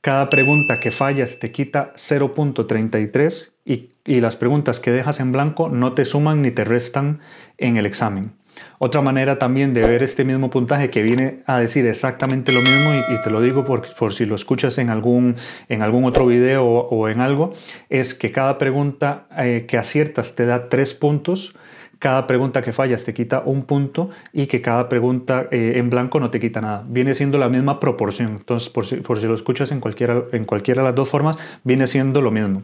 cada 0.00 0.28
pregunta 0.28 0.80
que 0.80 0.90
fallas 0.90 1.38
te 1.38 1.50
quita 1.50 1.92
0.33 1.94 3.52
y, 3.64 3.88
y 4.04 4.20
las 4.20 4.36
preguntas 4.36 4.80
que 4.80 4.90
dejas 4.90 5.20
en 5.20 5.32
blanco 5.32 5.68
no 5.68 5.92
te 5.92 6.04
suman 6.04 6.42
ni 6.42 6.50
te 6.50 6.64
restan 6.64 7.20
en 7.58 7.76
el 7.76 7.86
examen. 7.86 8.38
Otra 8.78 9.00
manera 9.00 9.38
también 9.38 9.74
de 9.74 9.86
ver 9.86 10.02
este 10.02 10.24
mismo 10.24 10.50
puntaje 10.50 10.90
que 10.90 11.02
viene 11.02 11.42
a 11.46 11.58
decir 11.58 11.86
exactamente 11.86 12.52
lo 12.52 12.60
mismo, 12.60 12.90
y, 12.94 13.22
te 13.22 13.30
lo 13.30 13.40
digo 13.40 13.64
por, 13.64 13.94
por, 13.96 14.12
si 14.12 14.24
lo 14.24 14.34
escuchas 14.34 14.78
en 14.78 14.90
algún, 14.90 15.36
en 15.68 15.82
algún 15.82 16.04
otro 16.04 16.26
video 16.26 16.64
o, 16.64 17.08
en 17.08 17.20
algo, 17.20 17.52
es 17.88 18.14
que 18.14 18.32
cada 18.32 18.58
pregunta 18.58 19.26
eh, 19.36 19.66
que 19.68 19.78
aciertas 19.78 20.34
te 20.34 20.46
da 20.46 20.68
tres 20.68 20.94
puntos, 20.94 21.54
cada 21.98 22.26
pregunta 22.26 22.62
que 22.62 22.72
fallas 22.72 23.04
te 23.04 23.14
quita 23.14 23.42
un 23.44 23.64
punto 23.64 24.10
y 24.32 24.46
que 24.46 24.62
cada 24.62 24.88
pregunta 24.88 25.48
eh, 25.50 25.74
en 25.76 25.90
blanco 25.90 26.20
no 26.20 26.30
te 26.30 26.40
quita 26.40 26.60
nada. 26.60 26.84
Viene 26.88 27.14
siendo 27.14 27.38
la 27.38 27.48
misma 27.48 27.80
proporción. 27.80 28.36
Entonces, 28.38 28.68
por 28.68 28.86
si, 28.86 28.96
por 28.96 29.20
si 29.20 29.26
lo 29.26 29.34
escuchas 29.34 29.70
en 29.72 29.80
cualquiera, 29.80 30.24
en 30.32 30.44
cualquiera 30.44 30.82
de 30.82 30.88
las 30.88 30.94
dos 30.94 31.08
formas, 31.08 31.36
viene 31.64 31.86
siendo 31.86 32.20
lo 32.22 32.30
mismo. 32.30 32.62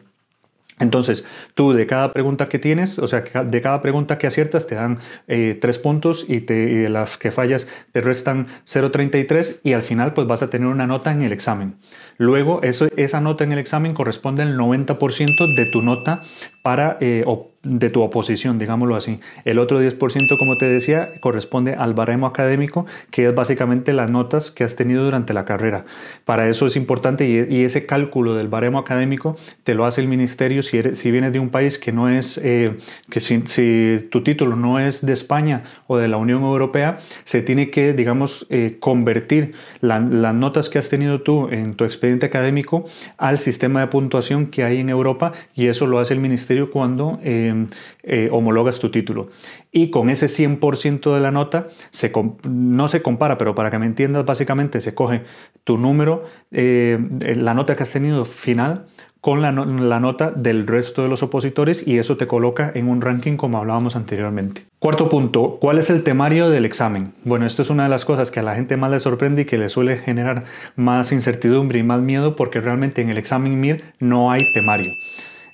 Entonces, 0.81 1.25
tú 1.55 1.73
de 1.73 1.87
cada 1.87 2.13
pregunta 2.13 2.49
que 2.49 2.59
tienes, 2.59 2.99
o 2.99 3.07
sea, 3.07 3.21
de 3.21 3.61
cada 3.61 3.81
pregunta 3.81 4.19
que 4.19 4.27
aciertas 4.27 4.67
te 4.67 4.75
dan 4.75 4.99
eh, 5.29 5.57
tres 5.61 5.79
puntos 5.79 6.25
y, 6.29 6.41
te, 6.41 6.67
de 6.67 6.89
las 6.89 7.17
que 7.17 7.31
fallas 7.31 7.69
te 7.93 8.01
restan 8.01 8.49
0,33 8.67 9.61
y 9.63 9.73
al 9.73 9.83
final 9.83 10.15
pues 10.15 10.27
vas 10.27 10.43
a 10.43 10.51
tener 10.51 10.67
una 10.67 10.89
nota 10.89 11.13
en 11.13 11.23
el 11.23 11.33
examen. 11.33 11.77
Luego, 12.19 12.61
esa 12.63 13.21
nota 13.21 13.45
en 13.45 13.53
el 13.53 13.59
examen 13.59 13.95
corresponde 13.95 14.43
al 14.43 14.57
90% 14.57 15.55
de 15.57 15.67
tu 15.67 15.83
nota 15.83 16.23
para, 16.63 16.97
eh, 17.01 17.25
de 17.63 17.91
tu 17.91 18.01
oposición, 18.01 18.59
digámoslo 18.59 18.97
así. 18.97 19.21
El 19.45 19.59
otro 19.59 19.83
10%, 19.83 20.39
como 20.39 20.57
te 20.57 20.67
decía, 20.67 21.09
corresponde 21.21 21.75
al 21.75 21.93
baremo 21.93 22.27
académico, 22.27 22.87
que 23.11 23.29
es 23.29 23.35
básicamente 23.35 23.93
las 23.93 24.11
notas 24.11 24.51
que 24.51 24.65
has 24.65 24.77
tenido 24.77 25.05
durante 25.05 25.35
la 25.35 25.45
carrera. 25.45 25.85
Para 26.25 26.49
eso 26.49 26.67
es 26.67 26.77
importante 26.77 27.27
y, 27.29 27.65
ese 27.65 27.87
cálculo 27.87 28.35
del 28.35 28.49
baremo 28.49 28.79
académico 28.79 29.37
te 29.63 29.75
lo 29.75 29.87
hace 29.87 30.01
el 30.01 30.09
ministerio 30.09 30.63
si, 30.63 30.79
eres, 30.79 30.99
si 30.99 31.11
vienes 31.11 31.33
de 31.33 31.39
un 31.39 31.51
país 31.51 31.79
que 31.79 31.93
no 31.93 32.09
es, 32.09 32.39
eh, 32.43 32.77
que 33.11 33.21
si, 33.21 33.39
tu 34.11 34.23
título 34.23 34.57
no 34.57 34.79
es 34.79 35.05
de 35.05 35.13
España 35.13 35.65
o 35.87 35.97
de 35.97 36.09
la 36.09 36.17
Unión 36.17 36.43
Europea, 36.43 36.99
se 37.25 37.43
tiene 37.43 37.71
que, 37.71 37.93
digamos, 37.93 38.47
eh, 38.51 38.77
convertir 38.81 39.55
las 39.81 40.03
notas 40.03 40.69
que 40.69 40.79
has 40.79 40.89
tenido 40.89 41.23
tú 41.23 41.49
en 41.51 41.75
tu 41.75 41.85
académico 42.27 42.85
al 43.19 43.39
sistema 43.39 43.81
de 43.81 43.87
puntuación 43.89 44.47
que 44.47 44.65
hay 44.65 44.81
en 44.81 44.89
Europa 44.89 45.33
y 45.55 45.67
eso 45.67 45.87
lo 45.87 45.99
hace 45.99 46.15
el 46.15 46.21
ministerio 46.21 46.71
cuando... 46.71 47.19
Eh, 47.23 47.67
eh, 48.07 48.29
homologas 48.31 48.81
tu 48.81 48.91
título. 48.91 49.29
Y 49.73 49.89
con 49.89 50.11
ese 50.11 50.27
100% 50.27 51.15
de 51.15 51.21
la 51.23 51.31
nota, 51.31 51.69
se 51.91 52.13
no 52.47 52.89
se 52.89 53.01
compara, 53.01 53.39
pero 53.39 53.55
para 53.55 53.71
que 53.71 53.79
me 53.79 53.87
entiendas, 53.87 54.27
básicamente 54.27 54.79
se 54.83 54.95
coge 54.95 55.23
tu 55.65 55.79
número, 55.79 56.25
eh, 56.51 56.99
la 57.35 57.55
nota 57.55 57.75
que 57.75 57.83
has 57.83 57.91
tenido 57.91 58.27
final, 58.27 58.85
con 59.25 59.41
la, 59.41 59.53
nota 59.53 60.33
del 60.33 60.67
resto 60.67 61.03
de 61.03 61.09
los 61.09 61.23
opositores 61.23 61.89
y 61.89 61.97
eso 61.97 62.19
te 62.19 62.27
coloca 62.27 62.71
en 62.75 62.89
un 62.89 63.01
ranking 63.01 63.39
como 63.39 63.57
hablábamos 63.57 63.97
anteriormente. 63.97 64.67
Cuarto 64.79 65.09
punto, 65.09 65.57
¿cuál 65.63 65.79
es 65.79 65.89
el 65.89 66.03
temario 66.03 66.51
del 66.51 66.67
examen? 66.67 67.15
Bueno, 67.25 67.47
esto 67.47 67.63
es 67.63 67.71
una 67.71 67.85
de 67.85 67.89
las 67.89 68.05
cosas 68.05 68.31
que 68.31 68.41
a 68.41 68.43
la 68.43 68.55
gente 68.55 68.77
más 68.77 68.91
le 68.91 69.01
sorprende 69.01 69.41
y 69.41 69.45
que 69.47 69.57
le 69.57 69.71
suele 69.71 69.97
generar 69.97 70.45
más 70.77 71.11
incertidumbre 71.11 71.79
y 71.79 71.83
más 71.83 72.03
miedo 72.03 72.37
porque 72.37 72.61
realmente 72.61 73.01
en 73.01 73.09
el 73.09 73.17
examen 73.17 73.59
MIR 73.59 73.83
no 73.99 74.31
hay 74.31 74.41
temario. 74.53 74.93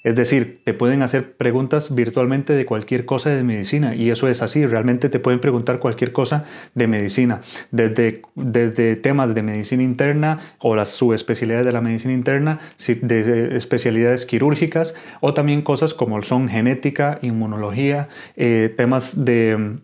Es 0.02 0.16
decir, 0.16 0.62
te 0.64 0.72
pueden 0.72 1.02
hacer 1.02 1.32
preguntas 1.36 1.94
virtualmente 1.94 2.54
de 2.54 2.64
cualquier 2.64 3.04
cosa 3.04 3.30
de 3.30 3.44
medicina 3.44 3.94
y 3.94 4.10
eso 4.10 4.28
es 4.28 4.40
así, 4.40 4.64
realmente 4.64 5.10
te 5.10 5.18
pueden 5.18 5.40
preguntar 5.40 5.78
cualquier 5.78 6.12
cosa 6.12 6.44
de 6.74 6.86
medicina, 6.86 7.42
desde, 7.70 8.22
desde 8.34 8.96
temas 8.96 9.34
de 9.34 9.42
medicina 9.42 9.82
interna 9.82 10.38
o 10.58 10.74
las 10.74 10.88
subespecialidades 10.88 11.66
de 11.66 11.72
la 11.72 11.82
medicina 11.82 12.14
interna, 12.14 12.60
de 13.02 13.56
especialidades 13.56 14.24
quirúrgicas 14.24 14.94
o 15.20 15.34
también 15.34 15.60
cosas 15.60 15.92
como 15.92 16.22
son 16.22 16.48
genética, 16.48 17.18
inmunología, 17.20 18.08
eh, 18.36 18.72
temas, 18.74 19.24
de, 19.24 19.80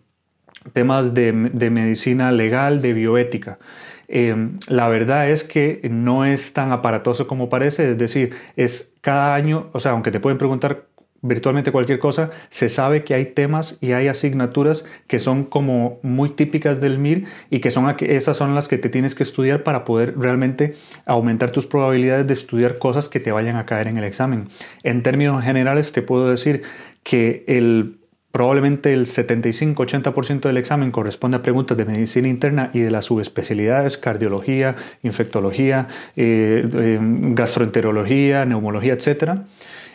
temas 0.73 1.13
de 1.13 1.31
medicina 1.69 2.31
legal, 2.31 2.81
de 2.81 2.93
bioética. 2.93 3.59
Em, 4.07 4.59
la 4.67 4.87
verdad 4.87 5.29
es 5.29 5.43
que 5.43 5.81
no 5.91 6.25
es 6.25 6.53
tan 6.53 6.71
aparatoso 6.71 7.27
como 7.27 7.49
parece, 7.49 7.91
es 7.91 7.97
decir, 7.97 8.33
es 8.55 8.93
cada 9.01 9.35
año, 9.35 9.69
o 9.73 9.79
sea, 9.79 9.91
aunque 9.91 10.11
te 10.11 10.19
pueden 10.19 10.37
preguntar 10.37 10.85
virtualmente 11.21 11.71
cualquier 11.71 11.99
cosa, 11.99 12.31
se 12.49 12.69
sabe 12.69 13.03
que 13.03 13.13
hay 13.13 13.25
temas 13.25 13.77
y 13.81 13.93
hay 13.93 14.07
asignaturas 14.07 14.85
que 15.07 15.19
son 15.19 15.43
como 15.43 15.99
muy 16.03 16.29
típicas 16.29 16.79
del 16.79 16.99
MIR 16.99 17.25
y 17.49 17.59
que 17.59 17.71
son 17.71 17.93
esas 17.99 18.37
son 18.37 18.55
las 18.55 18.67
que 18.67 18.77
te 18.77 18.89
tienes 18.89 19.15
que 19.15 19.23
estudiar 19.23 19.63
para 19.63 19.83
poder 19.83 20.17
realmente 20.17 20.75
aumentar 21.05 21.49
tus 21.49 21.67
probabilidades 21.67 22.27
de 22.27 22.33
estudiar 22.33 22.77
cosas 22.77 23.09
que 23.09 23.19
te 23.19 23.31
vayan 23.31 23.57
a 23.57 23.65
caer 23.65 23.87
en 23.87 23.97
el 23.97 24.03
examen. 24.03 24.45
En 24.83 25.03
términos 25.03 25.43
generales 25.43 25.91
te 25.91 26.01
puedo 26.01 26.29
decir 26.29 26.63
que 27.03 27.43
el 27.47 27.96
Probablemente 28.37 28.93
el 28.93 29.07
75-80% 29.07 30.41
del 30.41 30.57
examen 30.57 30.91
corresponde 30.91 31.37
a 31.37 31.41
preguntas 31.41 31.75
de 31.75 31.85
medicina 31.85 32.27
interna 32.27 32.69
y 32.71 32.81
de 32.81 32.91
las 32.91 33.05
subespecialidades, 33.05 33.97
cardiología, 33.97 34.75
infectología, 35.01 35.87
eh, 36.15 36.63
eh, 36.71 36.99
gastroenterología, 37.01 38.45
neumología, 38.45 38.93
etc. 38.93 39.39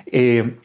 Eh, 0.07 0.57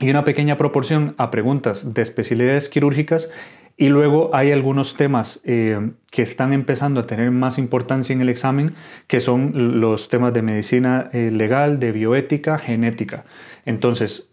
y 0.00 0.08
una 0.08 0.24
pequeña 0.24 0.56
proporción 0.56 1.14
a 1.18 1.30
preguntas 1.30 1.92
de 1.92 2.00
especialidades 2.00 2.70
quirúrgicas 2.70 3.28
y 3.76 3.90
luego 3.90 4.34
hay 4.34 4.50
algunos 4.50 4.96
temas 4.96 5.42
que 5.44 6.22
están 6.22 6.54
empezando 6.54 7.00
a 7.00 7.02
tener 7.02 7.30
más 7.30 7.58
importancia 7.58 8.14
en 8.14 8.22
el 8.22 8.30
examen, 8.30 8.74
que 9.06 9.20
son 9.20 9.80
los 9.82 10.08
temas 10.08 10.32
de 10.32 10.40
medicina 10.40 11.10
legal, 11.12 11.78
de 11.78 11.92
bioética, 11.92 12.58
genética. 12.58 13.24
Entonces, 13.66 14.30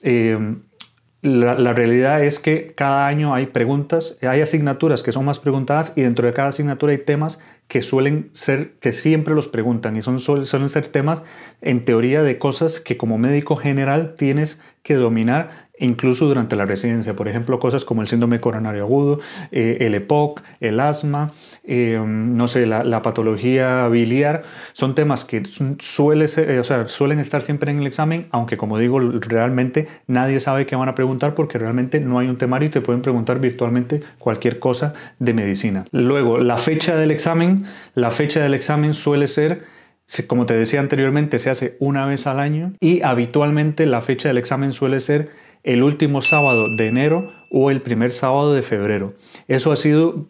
la, 1.21 1.73
realidad 1.73 2.23
es 2.23 2.39
que 2.39 2.73
cada 2.75 3.07
año 3.07 3.33
hay 3.33 3.47
preguntas, 3.47 4.17
hay 4.21 4.41
asignaturas 4.41 5.03
que 5.03 5.11
son 5.11 5.25
más 5.25 5.39
preguntadas 5.39 5.93
y 5.97 6.01
dentro 6.01 6.25
de 6.25 6.33
cada 6.33 6.49
asignatura 6.49 6.93
hay 6.93 6.99
temas 6.99 7.39
que 7.67 7.81
suelen 7.81 8.29
ser, 8.33 8.71
que 8.79 8.93
siempre 8.93 9.35
los 9.35 9.47
preguntan 9.47 9.97
y 9.97 10.01
son, 10.01 10.19
suelen 10.19 10.69
ser 10.69 10.87
temas 10.87 11.21
en 11.61 11.83
teoría 11.83 12.23
de 12.23 12.37
cosas 12.37 12.79
que 12.79 12.95
como 12.95 13.17
médico 13.17 13.57
general 13.57 14.15
tienes 14.17 14.61
que 14.81 14.95
dominar 14.95 15.68
incluso 15.79 16.27
durante 16.27 16.55
la 16.55 16.65
residencia. 16.65 17.15
Por 17.15 17.27
ejemplo, 17.27 17.59
cosas 17.59 17.85
como 17.85 18.01
el 18.01 18.07
síndrome 18.07 18.39
coronario 18.39 18.83
agudo, 18.83 19.19
eh, 19.51 19.77
el 19.81 19.95
EPOC, 19.95 20.41
el 20.59 20.79
asma, 20.79 21.31
eh, 21.63 22.01
no 22.05 22.47
sé, 22.47 22.65
la, 22.65 23.01
patología 23.01 23.87
biliar, 23.87 24.43
son 24.73 24.93
temas 24.93 25.23
que 25.23 25.43
suele 25.79 26.25
eh, 26.37 26.61
suelen 26.87 27.19
estar 27.19 27.41
siempre 27.41 27.71
en 27.71 27.79
el 27.79 27.87
examen, 27.87 28.27
aunque 28.31 28.57
como 28.57 28.77
digo, 28.77 28.99
realmente 28.99 29.87
nadie 30.07 30.39
sabe 30.41 30.65
qué 30.65 30.75
van 30.75 30.89
a 30.89 30.93
preguntar 30.93 31.33
porque 31.33 31.57
realmente 31.57 31.99
no 31.99 32.19
hay 32.19 32.27
un 32.27 32.37
temario 32.37 32.67
y 32.67 32.69
te 32.69 32.81
pueden 32.81 33.01
preguntar 33.01 33.39
virtualmente 33.39 34.01
cualquier 34.17 34.59
cosa 34.59 34.93
de 35.19 35.33
medicina. 35.33 35.85
Luego, 35.91 36.39
la 36.39 36.57
fecha 36.57 36.97
del 36.97 37.11
examen, 37.11 37.65
la 37.95 38.11
fecha 38.11 38.41
del 38.41 38.53
examen 38.53 38.93
suele 38.93 39.27
ser 39.27 39.79
como 40.27 40.45
te 40.45 40.55
decía 40.55 40.79
anteriormente, 40.79 41.37
se 41.37 41.51
hace 41.51 41.77
una 41.79 42.05
vez 42.05 42.25
al 42.25 42.39
año 42.39 42.73
y 42.79 43.03
habitualmente 43.03 43.85
la 43.85 44.01
fecha 44.01 44.27
del 44.27 44.39
examen 44.39 44.73
suele 44.73 44.99
ser 45.01 45.29
el 45.63 45.83
último 45.83 46.21
sábado 46.21 46.69
de 46.69 46.87
enero 46.87 47.31
o 47.51 47.71
el 47.71 47.81
primer 47.81 48.11
sábado 48.11 48.53
de 48.53 48.61
febrero. 48.61 49.13
Eso 49.47 49.71
ha 49.71 49.75
sido 49.75 50.27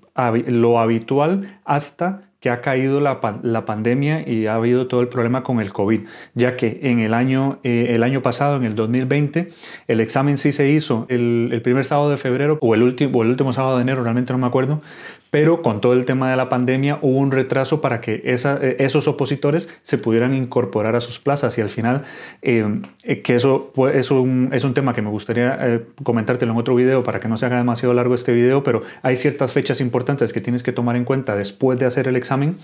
lo 0.48 0.80
habitual 0.80 1.60
hasta 1.66 2.30
que 2.40 2.50
ha 2.50 2.62
caído 2.62 3.02
la, 3.02 3.20
pandemia 3.66 4.28
y 4.28 4.48
ha 4.48 4.56
habido 4.56 4.88
todo 4.88 5.02
el 5.02 5.10
problema 5.10 5.44
con 5.44 5.60
el 5.60 5.74
COVID, 5.74 6.02
ya 6.36 6.56
que 6.56 6.80
en 6.84 7.00
el 7.00 7.14
año, 7.14 7.60
eh, 7.64 7.88
el 7.90 8.04
año 8.04 8.22
pasado, 8.22 8.56
en 8.56 8.64
el 8.64 8.76
2020, 8.76 9.50
el 9.88 10.00
examen 10.00 10.38
sí 10.38 10.54
se 10.54 10.70
hizo 10.70 11.06
el, 11.10 11.60
primer 11.64 11.84
sábado 11.84 12.10
de 12.10 12.16
febrero 12.16 12.58
o 12.62 12.76
el, 12.76 12.84
último, 12.84 13.20
o 13.20 13.24
el 13.24 13.30
último 13.30 13.52
sábado 13.52 13.76
de 13.76 13.82
enero, 13.82 14.04
realmente 14.04 14.32
no 14.32 14.40
me 14.40 14.48
acuerdo, 14.48 14.82
pero 15.32 15.62
con 15.62 15.82
todo 15.82 15.94
el 15.94 16.06
tema 16.06 16.30
de 16.30 16.38
la 16.38 16.50
pandemia 16.50 17.00
hubo 17.02 17.18
un 17.18 17.32
retraso 17.32 17.82
para 17.82 18.02
que 18.02 18.22
eh, 18.24 18.76
esos 18.80 19.08
opositores 19.08 19.70
se 19.82 19.98
pudieran 19.98 20.34
incorporar 20.34 20.96
a 20.96 21.00
sus 21.00 21.20
plazas. 21.20 21.58
Y 21.58 21.62
al 21.62 21.70
final, 21.70 22.04
eh, 22.42 22.66
eh, 23.04 23.22
que 23.22 23.36
eso 23.36 23.72
es 23.94 24.12
un, 24.12 24.50
es 24.54 24.64
un 24.64 24.74
tema 24.74 24.94
que 24.94 25.02
me 25.02 25.10
gustaría 25.10 25.82
comentártelo 26.04 26.52
en 26.54 26.58
otro 26.58 26.76
video 26.76 27.04
para 27.04 27.20
que 27.20 27.28
no 27.28 27.38
se 27.38 27.46
haga 27.46 27.58
demasiado 27.58 27.94
largo 27.94 28.16
este 28.16 28.34
video, 28.34 28.64
pero 28.64 28.82
hay 29.02 29.18
ciertas 29.18 29.54
fechas 29.54 29.82
importantes 29.82 30.34
que 30.34 30.42
tienes 30.42 30.64
que 30.64 30.72
tomar 30.72 30.96
en 30.96 31.06
cuenta 31.06 31.36
después 31.36 31.78
de 31.80 31.86
hacer 31.86 32.08
el 32.08 32.16
examen 32.16 32.58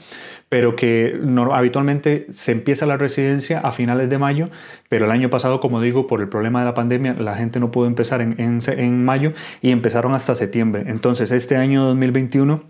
pero 0.55 0.77
que 0.77 1.19
habitualmente 1.51 2.27
se 2.31 2.53
empieza 2.53 2.85
la 2.85 2.95
residencia 2.95 3.59
a 3.59 3.73
finales 3.73 4.09
de 4.09 4.17
mayo, 4.17 4.47
pero 4.87 5.03
el 5.03 5.11
año 5.11 5.29
pasado, 5.29 5.59
como 5.59 5.81
digo, 5.81 6.07
por 6.07 6.21
el 6.21 6.29
problema 6.29 6.59
de 6.59 6.65
la 6.65 6.73
pandemia, 6.73 7.13
la 7.15 7.35
gente 7.35 7.59
no 7.59 7.71
pudo 7.71 7.87
empezar 7.87 8.21
en, 8.21 8.39
en 8.39 9.03
mayo 9.03 9.33
y 9.61 9.71
empezaron 9.71 10.13
hasta 10.13 10.33
septiembre. 10.33 10.85
Entonces, 10.87 11.31
este 11.31 11.57
año 11.57 11.83
2021 11.83 12.63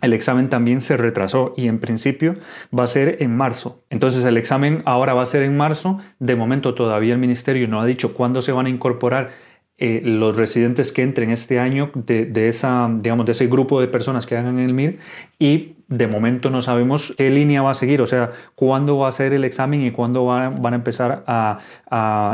el 0.00 0.14
examen 0.14 0.48
también 0.48 0.80
se 0.80 0.96
retrasó 0.96 1.52
y 1.58 1.68
en 1.68 1.78
principio 1.78 2.36
va 2.72 2.84
a 2.84 2.86
ser 2.86 3.18
en 3.20 3.36
marzo. 3.36 3.84
Entonces 3.90 4.24
el 4.24 4.38
examen 4.38 4.80
ahora 4.86 5.12
va 5.12 5.20
a 5.20 5.26
ser 5.26 5.42
en 5.42 5.58
marzo. 5.58 5.98
De 6.20 6.36
momento 6.36 6.72
todavía 6.72 7.12
el 7.12 7.20
ministerio 7.20 7.68
no 7.68 7.82
ha 7.82 7.84
dicho 7.84 8.14
cuándo 8.14 8.40
se 8.40 8.52
van 8.52 8.64
a 8.64 8.70
incorporar 8.70 9.28
eh, 9.76 10.00
los 10.02 10.38
residentes 10.38 10.90
que 10.90 11.02
entren 11.02 11.28
este 11.28 11.58
año 11.58 11.90
de, 11.94 12.48
esa, 12.48 12.88
digamos, 12.90 13.26
de 13.26 13.32
ese 13.32 13.46
grupo 13.46 13.78
de 13.78 13.88
personas 13.88 14.24
que 14.24 14.38
hagan 14.38 14.58
el 14.58 14.72
MIR 14.72 14.98
y 15.38 15.76
de 15.90 16.06
momento 16.06 16.50
no 16.50 16.62
sabemos 16.62 17.14
qué 17.18 17.30
línea 17.30 17.62
va 17.62 17.72
a 17.72 17.74
seguir, 17.74 18.00
o 18.00 18.06
sea, 18.06 18.30
cuándo 18.54 18.96
va 18.98 19.08
a 19.08 19.12
ser 19.12 19.32
el 19.32 19.44
examen 19.44 19.82
y 19.84 19.90
cuándo 19.90 20.24
van 20.24 20.72
a 20.72 20.76
empezar 20.76 21.24
a, 21.26 21.58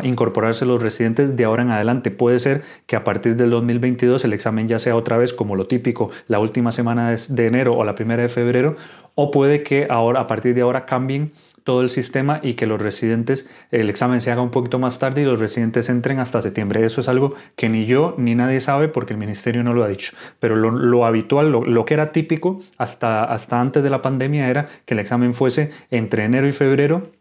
incorporarse 0.04 0.66
los 0.66 0.82
residentes 0.82 1.36
de 1.36 1.44
ahora 1.44 1.62
en 1.62 1.70
adelante. 1.70 2.10
Puede 2.10 2.38
ser 2.38 2.62
que 2.86 2.96
a 2.96 3.02
partir 3.02 3.34
del 3.34 3.48
2022 3.48 4.24
el 4.24 4.34
examen 4.34 4.68
ya 4.68 4.78
sea 4.78 4.94
otra 4.94 5.16
vez 5.16 5.32
como 5.32 5.56
lo 5.56 5.66
típico, 5.66 6.10
la 6.28 6.38
última 6.38 6.70
semana 6.70 7.10
de 7.10 7.46
enero 7.46 7.74
o 7.74 7.84
la 7.84 7.94
primera 7.94 8.22
de 8.22 8.28
febrero, 8.28 8.76
o 9.14 9.30
puede 9.30 9.62
que 9.62 9.86
ahora, 9.88 10.20
a 10.20 10.26
partir 10.26 10.54
de 10.54 10.60
ahora 10.60 10.84
cambien 10.84 11.32
todo 11.66 11.82
el 11.82 11.90
sistema 11.90 12.38
y 12.44 12.54
que 12.54 12.64
los 12.64 12.80
residentes, 12.80 13.50
el 13.72 13.90
examen 13.90 14.20
se 14.20 14.30
haga 14.30 14.40
un 14.40 14.52
poquito 14.52 14.78
más 14.78 15.00
tarde 15.00 15.22
y 15.22 15.24
los 15.24 15.40
residentes 15.40 15.88
entren 15.88 16.20
hasta 16.20 16.40
septiembre. 16.40 16.86
Eso 16.86 17.00
es 17.00 17.08
algo 17.08 17.34
que 17.56 17.68
ni 17.68 17.86
yo 17.86 18.14
ni 18.18 18.36
nadie 18.36 18.60
sabe 18.60 18.86
porque 18.86 19.14
el 19.14 19.18
ministerio 19.18 19.64
no 19.64 19.74
lo 19.74 19.82
ha 19.82 19.88
dicho. 19.88 20.12
Pero 20.38 20.54
lo, 20.54 21.04
habitual, 21.04 21.50
lo, 21.50 21.84
que 21.84 21.94
era 21.94 22.12
típico 22.12 22.62
hasta, 22.78 23.24
antes 23.50 23.82
de 23.82 23.90
la 23.90 24.02
pandemia 24.02 24.48
era 24.48 24.68
que 24.84 24.94
el 24.94 25.00
examen 25.00 25.34
fuese 25.34 25.70
entre 25.90 26.24
enero 26.24 26.46
y 26.48 26.52
febrero 26.52 27.12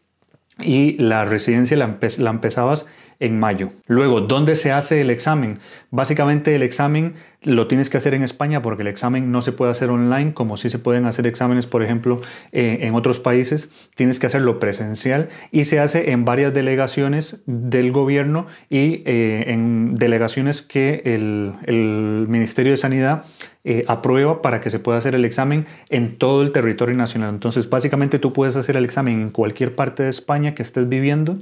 y 0.60 0.98
la 0.98 1.26
residencia 1.26 1.78
la, 1.78 1.98
la 2.18 2.30
empezabas 2.30 2.88
en 3.20 3.40
mayo. 3.40 3.72
Luego, 3.88 4.22
¿dónde 4.22 4.56
se 4.56 4.72
hace 4.72 5.02
el 5.02 5.10
examen? 5.10 5.60
Básicamente 5.92 6.56
el 6.56 6.64
examen 6.64 7.16
lo 7.46 7.68
tienes 7.68 7.90
que 7.90 7.98
hacer 7.98 8.14
en 8.14 8.24
España 8.24 8.62
porque 8.62 8.82
el 8.82 8.88
examen 8.88 9.32
no 9.32 9.42
se 9.42 9.52
puede 9.52 9.72
hacer 9.72 9.90
online 9.90 10.34
como 10.34 10.58
si 10.58 10.70
se 10.70 10.80
pueden 10.80 11.06
hacer 11.06 11.28
exámenes, 11.28 11.68
por 11.68 11.84
ejemplo, 11.84 12.22
eh, 12.52 12.80
en 12.82 12.96
otros 12.96 13.20
países. 13.20 13.72
Tienes 13.96 14.20
que 14.20 14.28
hacerlo 14.28 14.60
presencial 14.60 15.30
y 15.52 15.66
se 15.66 15.80
hace 15.80 16.12
en 16.12 16.26
varias 16.26 16.54
delegaciones 16.54 17.44
del 17.46 17.92
gobierno 17.92 18.48
y 18.70 19.04
eh, 19.06 19.46
en 19.48 19.96
delegaciones 19.96 20.62
que 20.62 21.02
el, 21.06 21.54
Ministerio 22.28 22.72
de 22.72 22.78
Sanidad 22.78 23.26
eh, 23.64 23.84
aprueba 23.88 24.42
para 24.42 24.62
que 24.62 24.70
se 24.70 24.80
pueda 24.80 24.98
hacer 24.98 25.16
el 25.16 25.26
examen 25.26 25.66
en 25.90 26.18
todo 26.18 26.42
el 26.42 26.52
territorio 26.52 26.96
nacional. 26.96 27.30
Entonces, 27.30 27.70
básicamente 27.70 28.20
tú 28.20 28.34
puedes 28.34 28.56
hacer 28.56 28.78
el 28.78 28.86
examen 28.86 29.22
en 29.22 29.30
cualquier 29.30 29.76
parte 29.76 30.04
de 30.04 30.10
España 30.10 30.56
que 30.56 30.64
estés 30.64 30.90
viviendo 30.90 31.38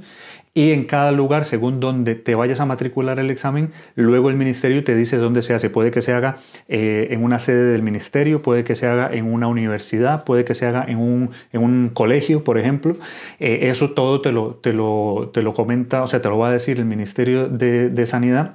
y 0.56 0.70
en 0.70 0.84
cada 0.84 1.10
lugar, 1.10 1.44
según 1.44 1.80
donde 1.80 2.14
te 2.14 2.36
vayas 2.36 2.60
a 2.60 2.66
matricular 2.66 3.18
el 3.18 3.30
examen, 3.30 3.72
luego 3.96 4.30
el 4.30 4.36
ministerio 4.36 4.84
te 4.84 4.94
dice 4.94 5.16
dónde 5.16 5.42
se 5.42 5.52
hace. 5.52 5.68
Puede 5.68 5.90
que 5.90 6.00
se 6.00 6.12
haga 6.12 6.38
eh, 6.68 7.08
en 7.10 7.24
una 7.24 7.40
sede 7.40 7.72
del 7.72 7.82
ministerio, 7.82 8.40
puede 8.40 8.62
que 8.62 8.76
se 8.76 8.86
haga 8.86 9.12
en 9.12 9.32
una 9.32 9.48
universidad, 9.48 10.24
puede 10.24 10.44
que 10.44 10.54
se 10.54 10.66
haga 10.66 10.84
en 10.86 10.98
un, 10.98 11.30
en 11.52 11.62
un 11.62 11.88
colegio, 11.88 12.44
por 12.44 12.56
ejemplo. 12.56 12.96
Eh, 13.40 13.60
eso 13.62 13.90
todo 13.90 14.20
te 14.20 14.30
lo, 14.30 14.54
te, 14.54 14.72
lo, 14.72 15.32
te 15.34 15.42
lo 15.42 15.54
comenta, 15.54 16.04
o 16.04 16.06
sea, 16.06 16.22
te 16.22 16.28
lo 16.28 16.38
va 16.38 16.48
a 16.48 16.52
decir 16.52 16.78
el 16.78 16.84
Ministerio 16.84 17.48
de, 17.48 17.90
de 17.90 18.06
Sanidad 18.06 18.54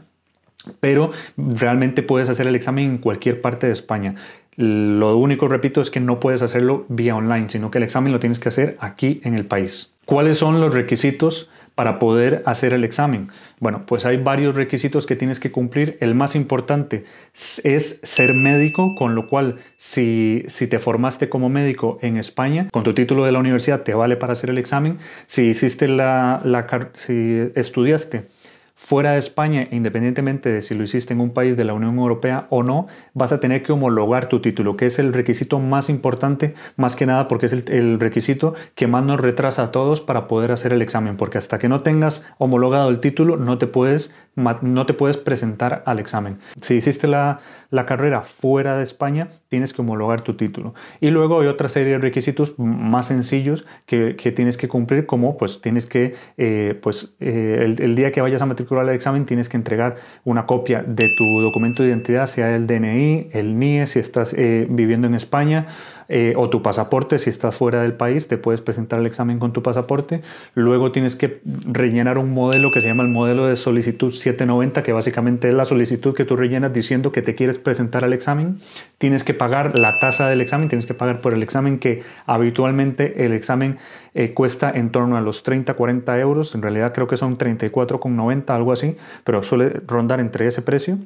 pero 0.81 1.11
realmente 1.37 2.03
puedes 2.03 2.29
hacer 2.29 2.45
el 2.45 2.55
examen 2.55 2.85
en 2.91 2.97
cualquier 2.97 3.41
parte 3.41 3.67
de 3.67 3.73
España. 3.73 4.15
Lo 4.55 5.17
único, 5.17 5.47
repito, 5.47 5.79
es 5.79 5.89
que 5.89 6.01
no 6.01 6.19
puedes 6.19 6.41
hacerlo 6.41 6.85
vía 6.89 7.15
online, 7.15 7.49
sino 7.49 7.71
que 7.71 7.77
el 7.77 7.85
examen 7.85 8.11
lo 8.11 8.19
tienes 8.19 8.39
que 8.39 8.49
hacer 8.49 8.77
aquí 8.81 9.21
en 9.23 9.35
el 9.35 9.45
país. 9.45 9.93
¿Cuáles 10.05 10.37
son 10.37 10.59
los 10.59 10.73
requisitos 10.73 11.49
para 11.79 11.97
poder 11.97 12.43
hacer 12.45 12.73
el 12.73 12.83
examen? 12.83 13.29
Bueno, 13.61 13.85
pues 13.85 14.05
hay 14.05 14.17
varios 14.17 14.53
requisitos 14.53 15.05
que 15.05 15.15
tienes 15.15 15.39
que 15.39 15.49
cumplir. 15.49 15.97
El 16.01 16.13
más 16.13 16.35
importante 16.35 17.05
es 17.63 18.01
ser 18.03 18.33
médico, 18.33 18.95
con 18.95 19.15
lo 19.15 19.29
cual 19.29 19.59
si, 19.77 20.43
si 20.49 20.67
te 20.67 20.79
formaste 20.79 21.29
como 21.29 21.47
médico 21.47 21.97
en 22.01 22.17
España, 22.17 22.67
con 22.73 22.83
tu 22.83 22.93
título 22.93 23.23
de 23.23 23.31
la 23.31 23.39
universidad 23.39 23.83
te 23.83 23.93
vale 23.93 24.17
para 24.17 24.33
hacer 24.33 24.49
el 24.49 24.57
examen. 24.57 24.97
Si 25.27 25.43
hiciste 25.43 25.87
la, 25.87 26.41
la 26.43 26.67
si 26.95 27.49
estudiaste 27.55 28.25
fuera 28.81 29.11
de 29.11 29.19
España, 29.19 29.65
independientemente 29.71 30.49
de 30.49 30.61
si 30.61 30.73
lo 30.73 30.83
hiciste 30.83 31.13
en 31.13 31.19
un 31.19 31.31
país 31.31 31.57
de 31.57 31.65
la 31.65 31.73
Unión 31.73 31.99
Europea 31.99 32.47
o 32.49 32.63
no, 32.63 32.87
vas 33.13 33.33
a 33.33 33.41
tener 33.41 33.61
que 33.61 33.73
homologar 33.73 34.29
tu 34.29 34.39
título, 34.39 34.77
que 34.77 34.85
es 34.85 34.99
el 34.99 35.11
requisito 35.13 35.59
más 35.59 35.89
importante, 35.89 36.55
más 36.77 36.95
que 36.95 37.05
nada 37.05 37.27
porque 37.27 37.47
es 37.47 37.53
el, 37.53 37.99
requisito 37.99 38.55
que 38.75 38.87
más 38.87 39.03
nos 39.03 39.19
retrasa 39.19 39.63
a 39.63 39.71
todos 39.71 39.99
para 39.99 40.27
poder 40.27 40.53
hacer 40.53 40.71
el 40.71 40.81
examen, 40.81 41.17
porque 41.17 41.37
hasta 41.37 41.59
que 41.59 41.67
no 41.67 41.81
tengas 41.81 42.25
homologado 42.37 42.89
el 42.89 43.01
título 43.01 43.35
no 43.35 43.57
te 43.57 43.67
puedes, 43.67 44.15
no 44.61 44.85
te 44.85 44.93
puedes 44.93 45.17
presentar 45.17 45.83
al 45.85 45.99
examen. 45.99 46.39
Si 46.61 46.75
hiciste 46.75 47.07
la, 47.07 47.39
la 47.71 47.85
carrera 47.85 48.21
fuera 48.21 48.77
de 48.77 48.83
España, 48.83 49.29
tienes 49.47 49.73
que 49.73 49.81
homologar 49.81 50.21
tu 50.21 50.33
título. 50.33 50.73
Y 51.01 51.11
luego 51.11 51.41
hay 51.41 51.47
otra 51.47 51.69
serie 51.69 51.93
de 51.93 51.99
requisitos 51.99 52.57
más 52.57 53.07
sencillos 53.07 53.65
que, 53.85 54.13
tienes 54.35 54.57
que 54.57 54.67
cumplir, 54.67 55.05
como 55.05 55.37
pues 55.37 55.61
tienes 55.61 55.85
que, 55.85 56.15
eh, 56.37 56.79
pues 56.81 57.13
eh, 57.19 57.75
el, 57.79 57.95
día 57.95 58.11
que 58.11 58.21
vayas 58.21 58.41
a 58.41 58.45
matricular 58.45 58.87
el 58.87 58.95
examen, 58.95 59.25
tienes 59.25 59.49
que 59.49 59.57
entregar 59.57 59.97
una 60.23 60.45
copia 60.45 60.83
de 60.83 61.09
tu 61.17 61.41
documento 61.41 61.83
de 61.83 61.89
identidad, 61.89 62.25
sea 62.27 62.55
el 62.55 62.65
DNI, 62.65 63.29
el 63.33 63.59
NIE, 63.59 63.85
si 63.87 63.99
estás 63.99 64.33
eh, 64.33 64.65
viviendo 64.69 65.07
en 65.07 65.13
España, 65.15 65.67
eh, 66.11 66.33
o 66.35 66.49
tu 66.49 66.63
pasaporte, 66.63 67.19
si 67.19 67.29
estás 67.29 67.55
fuera 67.55 67.83
del 67.83 67.93
país, 67.93 68.27
te 68.27 68.37
puedes 68.37 68.61
presentar 68.61 68.99
el 68.99 69.05
examen 69.05 69.37
con 69.37 69.53
tu 69.53 69.61
pasaporte. 69.61 70.21
Luego 70.55 70.91
tienes 70.91 71.15
que 71.15 71.39
rellenar 71.71 72.17
un 72.17 72.33
modelo 72.33 72.71
que 72.71 72.81
se 72.81 72.87
llama 72.87 73.03
el 73.03 73.09
modelo 73.09 73.45
de 73.45 73.55
solicitud 73.55 74.11
790, 74.11 74.81
que 74.81 74.91
básicamente 74.91 75.49
es 75.49 75.53
la 75.53 75.65
solicitud 75.65 76.15
que 76.15 76.25
tú 76.25 76.35
rellenas 76.35 76.73
diciendo 76.73 77.11
que 77.11 77.21
te 77.21 77.35
quieres 77.35 77.59
presentar 77.59 78.03
al 78.03 78.13
examen. 78.13 78.57
Tienes 78.97 79.23
que 79.23 79.35
pagar 79.35 79.77
la 79.77 79.99
tasa 79.99 80.27
del 80.27 80.41
examen, 80.41 80.67
tienes 80.67 80.87
que 80.87 80.95
pagar 80.95 81.21
por 81.21 81.35
el 81.35 81.43
examen 81.43 81.77
que 81.77 82.01
habitualmente 82.25 83.25
el 83.25 83.33
examen 83.33 83.77
eh, 84.15 84.33
cuesta 84.33 84.71
en 84.71 84.89
torno 84.89 85.15
a 85.15 85.21
los 85.21 85.45
30-40 85.45 86.19
euros. 86.19 86.55
En 86.55 86.63
realidad 86.63 86.91
creo 86.91 87.05
que 87.05 87.17
son 87.17 87.37
34,90, 87.37 88.49
algo 88.49 88.71
así, 88.71 88.97
pero 89.23 89.43
suele 89.43 89.69
rondar 89.85 90.19
entre 90.19 90.47
ese 90.47 90.63
precio. 90.63 90.97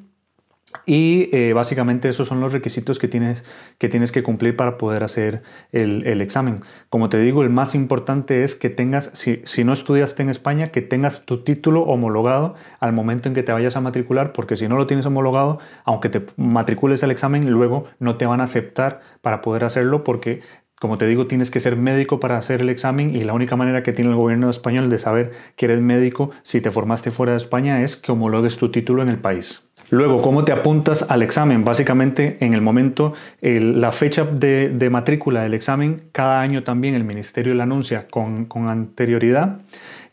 Y 0.85 1.29
eh, 1.31 1.53
básicamente 1.53 2.09
esos 2.09 2.27
son 2.27 2.39
los 2.39 2.51
requisitos 2.51 2.99
que 2.99 3.07
tienes, 3.07 3.43
que 3.77 3.89
tienes 3.89 4.11
que 4.11 4.23
cumplir 4.23 4.55
para 4.55 4.77
poder 4.77 5.03
hacer 5.03 5.43
el, 5.71 6.21
examen. 6.21 6.61
Como 6.89 7.09
te 7.09 7.19
digo, 7.19 7.43
el 7.43 7.49
más 7.49 7.75
importante 7.75 8.43
es 8.43 8.55
que 8.55 8.69
tengas, 8.69 9.11
si, 9.13 9.41
si, 9.45 9.63
no 9.63 9.73
estudiaste 9.73 10.23
en 10.23 10.29
España, 10.29 10.67
que 10.71 10.81
tengas 10.81 11.25
tu 11.25 11.43
título 11.43 11.83
homologado 11.83 12.55
al 12.79 12.93
momento 12.93 13.29
en 13.29 13.35
que 13.35 13.43
te 13.43 13.51
vayas 13.51 13.75
a 13.75 13.81
matricular, 13.81 14.33
porque 14.33 14.55
si 14.55 14.67
no 14.67 14.77
lo 14.77 14.87
tienes 14.87 15.05
homologado, 15.05 15.59
aunque 15.85 16.09
te 16.09 16.25
matricules 16.37 17.03
al 17.03 17.11
examen, 17.11 17.49
luego 17.49 17.85
no 17.99 18.17
te 18.17 18.25
van 18.25 18.41
a 18.41 18.45
aceptar 18.45 19.01
para 19.21 19.41
poder 19.41 19.63
hacerlo 19.63 20.03
porque 20.03 20.41
como 20.83 20.97
te 20.97 21.07
digo, 21.07 21.27
tienes 21.27 21.49
que 21.49 21.61
ser 21.61 21.77
médico 21.77 22.19
para 22.19 22.37
hacer 22.37 22.59
el 22.59 22.67
examen 22.67 23.15
y 23.15 23.21
la 23.21 23.31
única 23.31 23.55
manera 23.55 23.83
que 23.83 23.93
tiene 23.93 24.11
el 24.11 24.17
gobierno 24.17 24.49
español 24.49 24.89
de 24.89 24.99
saber 24.99 25.31
que 25.55 25.67
eres 25.67 25.79
médico 25.79 26.31
si 26.43 26.59
te 26.59 26.71
formaste 26.71 27.09
fuera 27.09 27.31
de 27.31 27.37
España 27.37 27.81
es 27.83 27.95
que 27.95 28.11
homologues 28.11 28.57
tu 28.57 28.69
título 28.69 29.01
en 29.01 29.07
el 29.07 29.17
país. 29.17 29.63
Luego, 29.93 30.23
¿cómo 30.23 30.43
te 30.43 30.51
apuntas 30.51 31.05
al 31.07 31.21
examen? 31.21 31.63
Básicamente, 31.63 32.37
en 32.39 32.55
el 32.55 32.61
momento, 32.61 33.13
la 33.41 33.91
fecha 33.91 34.23
de, 34.25 34.89
matrícula 34.89 35.43
del 35.43 35.53
examen, 35.53 36.05
cada 36.11 36.41
año 36.41 36.63
también 36.63 36.95
el 36.95 37.03
ministerio 37.03 37.53
la 37.53 37.65
anuncia 37.65 38.07
con, 38.09 38.47
anterioridad. 38.67 39.59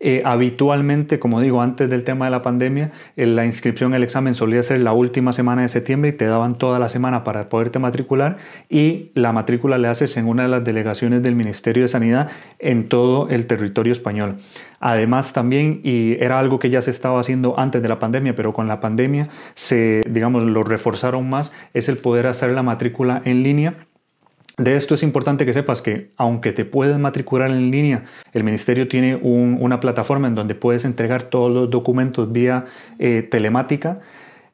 Eh, 0.02 0.22
habitualmente, 0.24 1.18
como 1.18 1.42
digo, 1.42 1.60
antes 1.60 1.90
del 1.90 2.04
tema 2.04 2.24
de 2.24 2.30
la 2.30 2.40
pandemia, 2.40 2.90
eh, 3.16 3.26
la 3.26 3.44
inscripción 3.44 3.92
al 3.92 4.02
examen 4.02 4.34
solía 4.34 4.62
ser 4.62 4.80
la 4.80 4.94
última 4.94 5.34
semana 5.34 5.60
de 5.60 5.68
septiembre 5.68 6.08
y 6.08 6.12
te 6.14 6.24
daban 6.24 6.56
toda 6.56 6.78
la 6.78 6.88
semana 6.88 7.22
para 7.22 7.50
poderte 7.50 7.78
matricular 7.78 8.38
y 8.70 9.10
la 9.14 9.32
matrícula 9.32 9.76
le 9.76 9.88
haces 9.88 10.16
en 10.16 10.26
una 10.26 10.44
de 10.44 10.48
las 10.48 10.64
delegaciones 10.64 11.22
del 11.22 11.34
Ministerio 11.34 11.82
de 11.82 11.88
Sanidad 11.88 12.30
en 12.58 12.88
todo 12.88 13.28
el 13.28 13.46
territorio 13.46 13.92
español. 13.92 14.36
Además 14.80 15.34
también, 15.34 15.80
y 15.84 16.16
era 16.18 16.38
algo 16.38 16.58
que 16.58 16.70
ya 16.70 16.80
se 16.80 16.90
estaba 16.90 17.20
haciendo 17.20 17.60
antes 17.60 17.82
de 17.82 17.88
la 17.88 17.98
pandemia, 17.98 18.34
pero 18.34 18.54
con 18.54 18.68
la 18.68 18.80
pandemia 18.80 19.28
se, 19.54 20.00
digamos, 20.08 20.44
lo 20.44 20.62
reforzaron 20.62 21.28
más, 21.28 21.52
es 21.74 21.90
el 21.90 21.98
poder 21.98 22.26
hacer 22.26 22.52
la 22.52 22.62
matrícula 22.62 23.20
en 23.26 23.42
línea. 23.42 23.74
De 24.60 24.76
esto 24.76 24.94
es 24.94 25.02
importante 25.02 25.46
que 25.46 25.54
sepas 25.54 25.80
que 25.80 26.10
aunque 26.18 26.52
te 26.52 26.66
puedes 26.66 26.98
matricular 26.98 27.50
en 27.50 27.70
línea, 27.70 28.04
el 28.34 28.44
ministerio 28.44 28.88
tiene 28.88 29.16
una 29.16 29.80
plataforma 29.80 30.28
en 30.28 30.34
donde 30.34 30.54
puedes 30.54 30.84
entregar 30.84 31.22
todos 31.22 31.50
los 31.50 31.70
documentos 31.70 32.30
vía 32.30 32.66
eh, 32.98 33.22
telemática. 33.22 34.00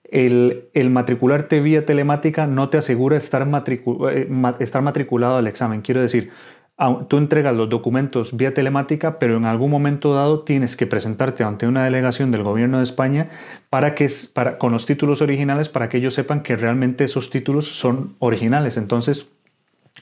El, 0.05 0.69
matricularte 0.91 1.59
vía 1.59 1.85
telemática 1.85 2.47
no 2.47 2.69
te 2.69 2.79
asegura 2.79 3.17
estar, 3.17 3.49
eh, 3.67 4.29
estar 4.61 4.83
matriculado 4.83 5.39
al 5.39 5.49
examen. 5.49 5.81
Quiero 5.81 6.03
decir, 6.03 6.31
tú 7.09 7.17
entregas 7.17 7.57
los 7.57 7.69
documentos 7.69 8.37
vía 8.37 8.55
telemática, 8.55 9.19
pero 9.19 9.37
en 9.37 9.45
algún 9.45 9.73
momento 9.73 10.15
dado 10.15 10.45
tienes 10.45 10.77
que 10.77 10.87
presentarte 10.87 11.43
ante 11.43 11.67
una 11.67 11.83
delegación 11.83 12.31
del 12.31 12.45
gobierno 12.45 12.79
de 12.79 12.85
España 12.85 13.29
para 13.71 13.97
que, 13.97 14.09
con 14.59 14.71
los 14.71 14.87
títulos 14.87 15.21
originales 15.21 15.69
para 15.69 15.89
que 15.89 15.97
ellos 15.97 16.15
sepan 16.15 16.45
que 16.45 16.55
realmente 16.55 17.03
esos 17.03 17.29
títulos 17.31 17.67
son 17.67 18.15
originales. 18.21 18.77
Entonces, 18.77 19.33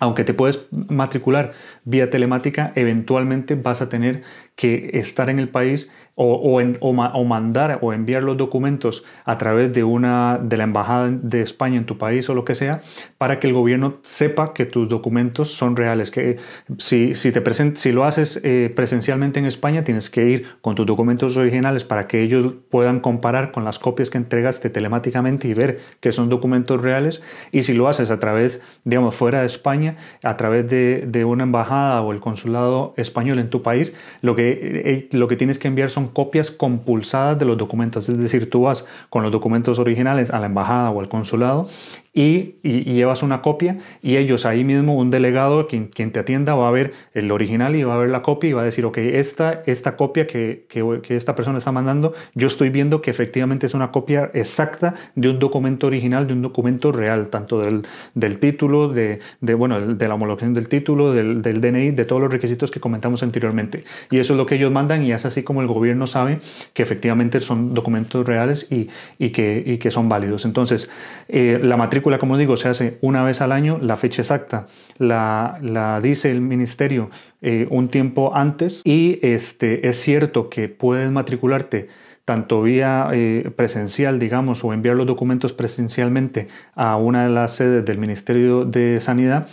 aunque 0.00 0.24
te 0.24 0.35
puedes 0.35 0.66
matricular 0.70 1.52
vía 1.85 2.11
telemática, 2.11 2.72
eventualmente 2.74 3.54
vas 3.54 3.80
a 3.80 3.88
tener 3.88 4.22
que 4.57 4.90
estar 4.95 5.31
en 5.31 5.38
el 5.38 5.49
país 5.49 5.90
o, 6.17 6.61
o, 6.81 7.25
mandar 7.25 7.79
o 7.83 7.93
enviar 7.93 8.23
los 8.23 8.37
documentos 8.37 9.05
a 9.25 9.37
través 9.37 9.73
de, 9.73 9.83
una, 9.83 10.38
de 10.40 10.57
la 10.57 10.64
embajada 10.64 11.11
de 11.11 11.40
España 11.40 11.77
en 11.77 11.87
tu 11.87 11.99
país 11.99 12.29
o 12.29 12.35
lo 12.35 12.45
que 12.45 12.55
sea, 12.55 12.83
para 13.19 13.40
que 13.40 13.49
el 13.49 13.55
gobierno 13.55 13.99
sepa 14.03 14.55
que 14.55 14.64
tus 14.64 14.88
documentos 14.88 15.53
son 15.53 15.75
reales. 15.75 16.12
Que 16.12 16.38
si, 16.79 17.17
si, 17.17 17.33
te 17.33 17.40
present, 17.40 17.77
si 17.79 17.90
lo 17.90 18.05
haces 18.05 18.40
eh, 18.45 18.73
presencialmente 18.75 19.40
en 19.40 19.47
España, 19.47 19.83
tienes 19.83 20.09
que 20.09 20.29
ir 20.29 20.47
con 20.61 20.77
tus 20.77 20.87
documentos 20.87 21.37
originales 21.37 21.83
para 21.83 22.07
que 22.07 22.23
ellos 22.23 22.55
puedan 22.71 23.01
comparar 23.01 23.51
con 23.51 23.64
las 23.64 23.81
copias 23.81 24.09
que 24.09 24.19
entregaste 24.19 24.71
telemáticamente 24.71 25.49
y 25.49 25.55
ver 25.55 25.81
que 25.99 26.12
son 26.12 26.29
documentos 26.29 26.81
reales. 26.81 27.23
Y 27.51 27.64
si 27.64 27.73
lo 27.73 27.88
haces 27.88 28.12
a 28.12 28.21
través, 28.21 28.62
digamos, 28.85 29.17
fuera 29.17 29.40
de 29.40 29.47
España, 29.47 29.97
a 30.23 30.37
través 30.37 30.69
de, 30.71 31.07
de 31.09 31.25
una 31.25 31.43
embajada 31.43 32.01
o 32.03 32.12
el 32.12 32.21
consulado 32.21 32.95
español 32.97 33.40
en 33.40 33.51
tu 33.51 33.62
país, 33.62 33.97
lo 34.23 34.37
que, 34.37 34.43
eh, 34.52 35.09
lo 35.12 35.28
que 35.28 35.37
tienes 35.37 35.59
que 35.59 35.68
enviar 35.68 35.90
son 35.90 36.09
copias 36.09 36.50
compulsadas 36.50 37.38
de 37.38 37.44
los 37.44 37.57
documentos, 37.57 38.09
es 38.09 38.18
decir, 38.18 38.50
tú 38.50 38.62
vas 38.62 38.87
con 39.11 39.22
los 39.22 39.33
documentos 39.33 39.78
originales 39.78 40.30
a 40.30 40.40
la 40.40 40.46
embajada 40.46 40.90
o 40.90 41.00
al 41.00 41.09
consulado 41.09 41.68
y, 42.14 42.54
llevas 42.62 43.22
una 43.22 43.42
copia 43.42 43.78
y 44.00 44.16
ellos 44.16 44.46
ahí 44.46 44.62
mismo, 44.62 44.96
un 44.96 45.11
delegado, 45.11 45.66
quien, 45.66 45.88
quien, 45.88 46.12
te 46.12 46.20
atienda, 46.20 46.54
va 46.54 46.68
a 46.68 46.70
ver 46.70 46.92
el 47.12 47.30
original 47.33 47.74
y 47.74 47.83
va 47.83 47.94
a 47.94 47.98
ver 47.98 48.11
la 48.11 48.22
copia 48.22 48.50
y 48.50 48.52
va 48.52 48.62
a 48.62 48.64
decir, 48.64 48.85
ok, 48.85 48.98
esta, 48.98 49.62
esta 49.66 49.96
copia 49.96 50.26
que, 50.26 50.66
que, 50.68 51.00
que 51.02 51.16
esta 51.16 51.35
persona 51.35 51.59
está 51.59 51.72
mandando, 51.72 52.14
yo 52.35 52.46
estoy 52.46 52.70
viendo 52.70 53.02
que 53.02 53.11
efectivamente 53.11 53.66
es 53.66 53.74
una 53.74 53.90
copia 53.90 54.30
exacta 54.33 54.94
de 55.16 55.28
un 55.28 55.40
documento 55.40 55.88
original, 55.88 56.26
de 56.28 56.35
un 56.35 56.42
documento 56.42 56.92
real, 56.92 57.28
tanto 57.28 57.61
del, 57.61 57.83
del 58.14 58.38
título, 58.38 58.88
de, 58.88 59.18
de, 59.40 59.54
bueno, 59.54 59.80
de 59.80 60.09
la 60.09 60.14
homologación 60.14 60.54
del 60.54 60.68
título, 60.68 61.12
del, 61.12 61.42
del 61.42 61.61
DNI, 61.61 61.90
de 61.90 62.04
todos 62.04 62.22
los 62.22 62.33
requisitos 62.33 62.70
que 62.70 62.78
comentamos 62.78 63.24
anteriormente. 63.24 63.85
Y 64.11 64.18
eso 64.18 64.34
es 64.35 64.38
lo 64.38 64.47
que 64.47 64.57
ellos 64.57 64.70
mandan 64.70 65.03
y 65.05 65.12
es 65.12 65.25
así 65.25 65.42
como 65.42 65.62
el 65.62 65.66
gobierno 65.66 66.07
sabe 66.07 66.40
que 66.73 66.83
efectivamente 66.83 67.40
son 67.40 67.75
documentos 67.75 68.27
reales 68.27 68.70
y, 68.70 68.88
y 69.18 69.31
que, 69.31 69.62
y 69.64 69.79
que 69.79 69.90
son 69.90 70.09
válidos. 70.09 70.44
Entonces, 70.44 70.90
eh, 71.29 71.59
la 71.62 71.77
matrícula 71.77 72.18
como 72.18 72.37
digo, 72.37 72.57
se 72.57 72.68
hace 72.68 72.99
una 73.01 73.23
vez 73.23 73.40
al 73.40 73.53
año, 73.53 73.79
la 73.81 73.97
fecha 73.97 74.23
exacta 74.23 74.66
la, 74.99 76.01
dice 76.03 76.31
el 76.31 76.40
ministerio 76.40 77.11
eh, 77.42 77.66
un 77.70 77.88
tiempo 77.88 78.35
antes 78.35 78.83
y 78.85 79.18
este, 79.23 79.88
es 79.88 80.01
cierto 80.01 80.49
que 80.49 80.68
puedes 80.68 81.11
matricularte 81.11 81.88
tanto 82.25 82.62
vía 82.62 83.09
eh, 83.12 83.51
presencial, 83.55 84.18
digamos, 84.18 84.64
o 84.64 84.73
enviar 84.73 84.97
los 84.97 85.07
documentos 85.07 85.53
presencialmente 85.53 86.49
a 86.75 86.97
una 86.97 87.25
de 87.25 87.31
las 87.31 87.57
sedes 87.57 87.85
del 87.85 87.99
Ministerio 87.99 88.64
de 88.64 89.01
Sanidad, 89.03 89.47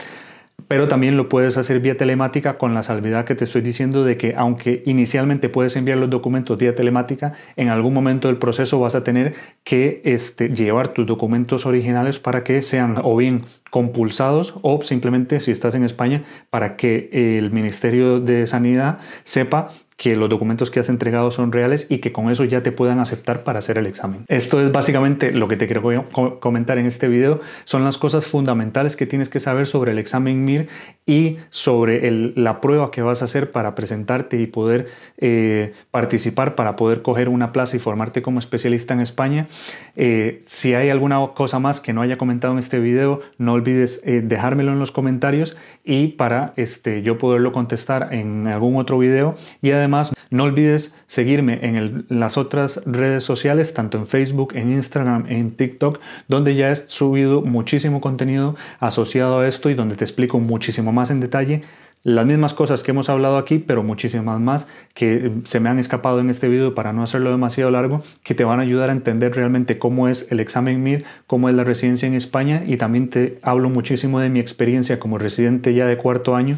pero 0.72 0.88
también 0.88 1.18
lo 1.18 1.28
puedes 1.28 1.58
hacer 1.58 1.82
vía 1.82 1.98
telemática 1.98 2.58
con 2.58 2.74
la 2.74 2.82
salvedad 2.82 3.26
que 3.26 3.36
te 3.36 3.44
estoy 3.44 3.62
diciendo 3.62 4.06
de 4.06 4.16
que 4.16 4.36
aunque 4.38 4.84
inicialmente 4.86 5.50
puedes 5.50 5.76
enviar 5.76 5.98
los 5.98 6.10
documentos 6.10 6.58
vía 6.58 6.76
telemática, 6.76 7.34
en 7.58 7.68
algún 7.68 7.94
momento 7.94 8.30
del 8.30 8.38
proceso 8.38 8.80
vas 8.80 8.96
a 8.96 9.04
tener 9.04 9.34
que 9.66 10.02
este, 10.06 10.48
llevar 10.48 10.94
tus 10.94 11.06
documentos 11.06 11.66
originales 11.66 12.20
para 12.20 12.46
que 12.46 12.62
sean 12.62 12.96
o 13.04 13.18
bien 13.18 13.42
compulsados 13.70 14.54
o 14.62 14.82
simplemente 14.82 15.42
si 15.42 15.52
estás 15.52 15.76
en 15.76 15.84
España 15.84 16.24
para 16.50 16.78
que 16.78 17.10
el 17.12 17.52
Ministerio 17.52 18.22
de 18.22 18.48
Sanidad 18.48 19.00
sepa 19.26 19.74
que 20.02 20.16
los 20.16 20.30
documentos 20.30 20.72
que 20.72 20.80
has 20.80 20.90
entregado 20.90 21.30
son 21.30 21.52
reales 21.52 21.86
y 21.88 22.00
que 22.00 22.12
con 22.12 22.32
eso 22.32 22.44
ya 22.44 22.64
te 22.64 22.72
puedan 22.72 23.00
aceptar 23.00 23.44
para 23.44 23.60
hacer 23.60 23.78
el 23.78 23.86
examen. 23.86 24.26
Esto 24.30 24.60
es 24.60 24.72
básicamente 24.72 25.30
lo 25.30 25.48
que 25.48 25.58
te 25.58 25.68
quiero 25.68 26.10
comentar 26.40 26.80
en 26.80 26.88
este 26.88 27.08
video. 27.08 27.40
Son 27.66 27.84
las 27.84 28.00
cosas 28.00 28.26
fundamentales 28.26 28.96
que 28.96 29.06
tienes 29.06 29.30
que 29.30 29.40
saber 29.40 29.68
sobre 29.68 29.92
el 29.92 30.00
examen 30.00 30.44
MIR 30.44 30.68
y 31.06 31.38
sobre 31.52 32.10
la 32.36 32.62
prueba 32.62 32.90
que 32.90 33.04
vas 33.04 33.22
a 33.22 33.26
hacer 33.26 33.52
para 33.52 33.76
presentarte 33.76 34.42
y 34.42 34.48
poder 34.48 34.88
eh, 35.20 35.74
participar, 35.92 36.56
para 36.56 36.76
poder 36.76 37.04
coger 37.04 37.30
una 37.30 37.52
plaza 37.52 37.76
y 37.76 37.80
formarte 37.80 38.24
como 38.24 38.40
especialista 38.40 38.96
en 38.96 39.02
España. 39.02 39.50
Eh, 39.96 40.40
si 40.42 40.74
hay 40.74 40.90
alguna 40.90 41.20
cosa 41.36 41.60
más 41.60 41.80
que 41.80 41.94
no 41.94 42.02
haya 42.02 42.18
comentado 42.18 42.54
en 42.54 42.60
este 42.60 42.80
video, 42.80 43.22
no 43.38 43.54
olvides 43.54 44.02
eh, 44.04 44.24
dejármelo 44.24 44.72
en 44.72 44.80
los 44.80 44.92
comentarios 44.92 45.56
y 45.84 46.08
para 46.08 46.54
este, 46.56 47.04
yo 47.04 47.20
poderlo 47.20 47.52
contestar 47.52 48.16
en 48.16 48.48
algún 48.48 48.78
otro 48.78 48.98
video. 48.98 49.36
Y 49.62 49.70
además 49.70 49.91
no 50.30 50.44
olvides 50.44 50.96
seguirme 51.08 51.60
en, 51.62 52.06
las 52.10 52.38
otras 52.38 52.82
redes 52.86 53.24
sociales, 53.24 53.74
tanto 53.74 53.98
en 53.98 54.08
Facebook, 54.08 54.54
en 54.56 54.72
Instagram, 54.72 55.26
en 55.28 55.52
TikTok, 55.52 56.00
donde 56.28 56.56
ya 56.56 56.72
he 56.72 56.76
subido 56.88 57.42
muchísimo 57.42 58.02
contenido 58.02 58.56
asociado 58.80 59.40
a 59.40 59.48
esto 59.48 59.70
y 59.70 59.74
donde 59.74 59.96
te 59.96 60.06
explico 60.06 60.40
muchísimo 60.40 60.92
más 60.92 61.12
en 61.12 61.20
detalle 61.20 61.64
las 62.04 62.26
mismas 62.26 62.54
cosas 62.56 62.82
que 62.82 62.92
hemos 62.92 63.10
hablado 63.10 63.38
aquí, 63.38 63.60
pero 63.60 63.84
muchísimas 63.84 64.40
más 64.40 64.68
que 64.96 65.32
se 65.46 65.60
me 65.60 65.70
han 65.70 65.78
escapado 65.78 66.20
en 66.20 66.30
este 66.32 66.48
video 66.48 66.74
para 66.74 66.94
no 66.94 67.04
hacerlo 67.04 67.30
demasiado 67.30 67.70
largo, 67.70 68.04
que 68.24 68.34
te 68.34 68.44
van 68.44 68.60
a 68.60 68.64
ayudar 68.64 68.90
a 68.90 68.94
entender 68.94 69.36
realmente 69.36 69.78
cómo 69.78 70.08
es 70.08 70.32
el 70.32 70.40
examen 70.40 70.82
MIR, 70.82 71.04
cómo 71.28 71.48
es 71.48 71.56
la 71.56 71.64
residencia 71.64 72.08
en 72.08 72.16
España 72.16 72.64
y 72.66 72.78
también 72.78 73.10
te 73.10 73.38
hablo 73.44 73.70
muchísimo 73.70 74.20
de 74.20 74.30
mi 74.30 74.40
experiencia 74.40 75.00
como 75.00 75.20
residente 75.20 75.76
ya 75.76 75.86
de 75.86 75.98
cuarto 75.98 76.36
año 76.36 76.58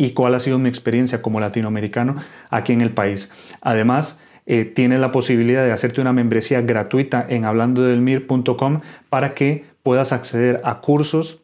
y 0.00 0.12
cuál 0.12 0.34
ha 0.34 0.40
sido 0.40 0.58
mi 0.58 0.70
experiencia 0.70 1.20
como 1.20 1.40
latinoamericano 1.40 2.14
aquí 2.48 2.72
en 2.72 2.80
el 2.80 2.90
país. 2.90 3.30
Además, 3.60 4.18
eh, 4.46 4.64
tienes 4.64 4.98
la 4.98 5.12
posibilidad 5.12 5.62
de 5.62 5.72
hacerte 5.72 6.00
una 6.00 6.14
membresía 6.14 6.62
gratuita 6.62 7.26
en 7.28 7.44
hablandodelmir.com 7.44 8.80
para 9.10 9.34
que 9.34 9.66
puedas 9.82 10.14
acceder 10.14 10.62
a 10.64 10.80
cursos 10.80 11.39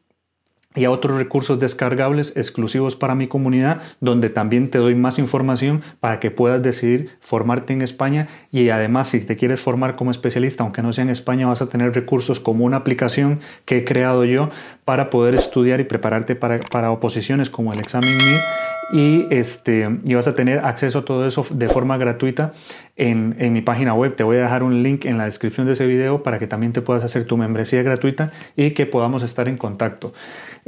y 0.76 0.84
a 0.84 0.90
otros 0.90 1.18
recursos 1.18 1.58
descargables 1.58 2.36
exclusivos 2.36 2.94
para 2.94 3.14
mi 3.14 3.26
comunidad, 3.26 3.80
donde 4.00 4.30
también 4.30 4.70
te 4.70 4.78
doy 4.78 4.94
más 4.94 5.18
información 5.18 5.82
para 5.98 6.20
que 6.20 6.30
puedas 6.30 6.62
decidir 6.62 7.10
formarte 7.20 7.72
en 7.72 7.82
España. 7.82 8.28
Y 8.52 8.68
además 8.68 9.08
si 9.08 9.20
te 9.20 9.36
quieres 9.36 9.60
formar 9.60 9.96
como 9.96 10.10
especialista, 10.10 10.62
aunque 10.62 10.82
no 10.82 10.92
sea 10.92 11.02
en 11.02 11.10
España, 11.10 11.46
vas 11.46 11.62
a 11.62 11.68
tener 11.68 11.94
recursos 11.94 12.38
como 12.38 12.64
una 12.64 12.76
aplicación 12.76 13.40
que 13.64 13.78
he 13.78 13.84
creado 13.84 14.24
yo 14.24 14.50
para 14.84 15.10
poder 15.10 15.34
estudiar 15.34 15.80
y 15.80 15.84
prepararte 15.84 16.36
para, 16.36 16.60
para 16.60 16.90
oposiciones 16.90 17.50
como 17.50 17.72
el 17.72 17.80
examen 17.80 18.10
MIR 18.16 18.40
y, 18.92 19.26
este, 19.30 19.88
y 20.04 20.14
vas 20.14 20.28
a 20.28 20.34
tener 20.34 20.60
acceso 20.60 21.00
a 21.00 21.04
todo 21.04 21.26
eso 21.26 21.44
de 21.50 21.68
forma 21.68 21.96
gratuita 21.96 22.52
en, 22.96 23.36
en, 23.38 23.52
mi 23.52 23.60
página 23.60 23.94
web. 23.94 24.14
Te 24.14 24.22
voy 24.22 24.36
a 24.36 24.42
dejar 24.42 24.62
un 24.62 24.82
link 24.82 25.04
en 25.04 25.18
la 25.18 25.24
descripción 25.24 25.66
de 25.66 25.74
ese 25.74 25.86
video 25.86 26.22
para 26.22 26.38
que 26.38 26.46
también 26.46 26.72
te 26.72 26.82
puedas 26.82 27.04
hacer 27.04 27.24
tu 27.24 27.36
membresía 27.36 27.82
gratuita 27.82 28.32
y 28.56 28.70
que 28.70 28.86
podamos 28.86 29.22
estar 29.22 29.48
en 29.48 29.56
contacto. 29.56 30.12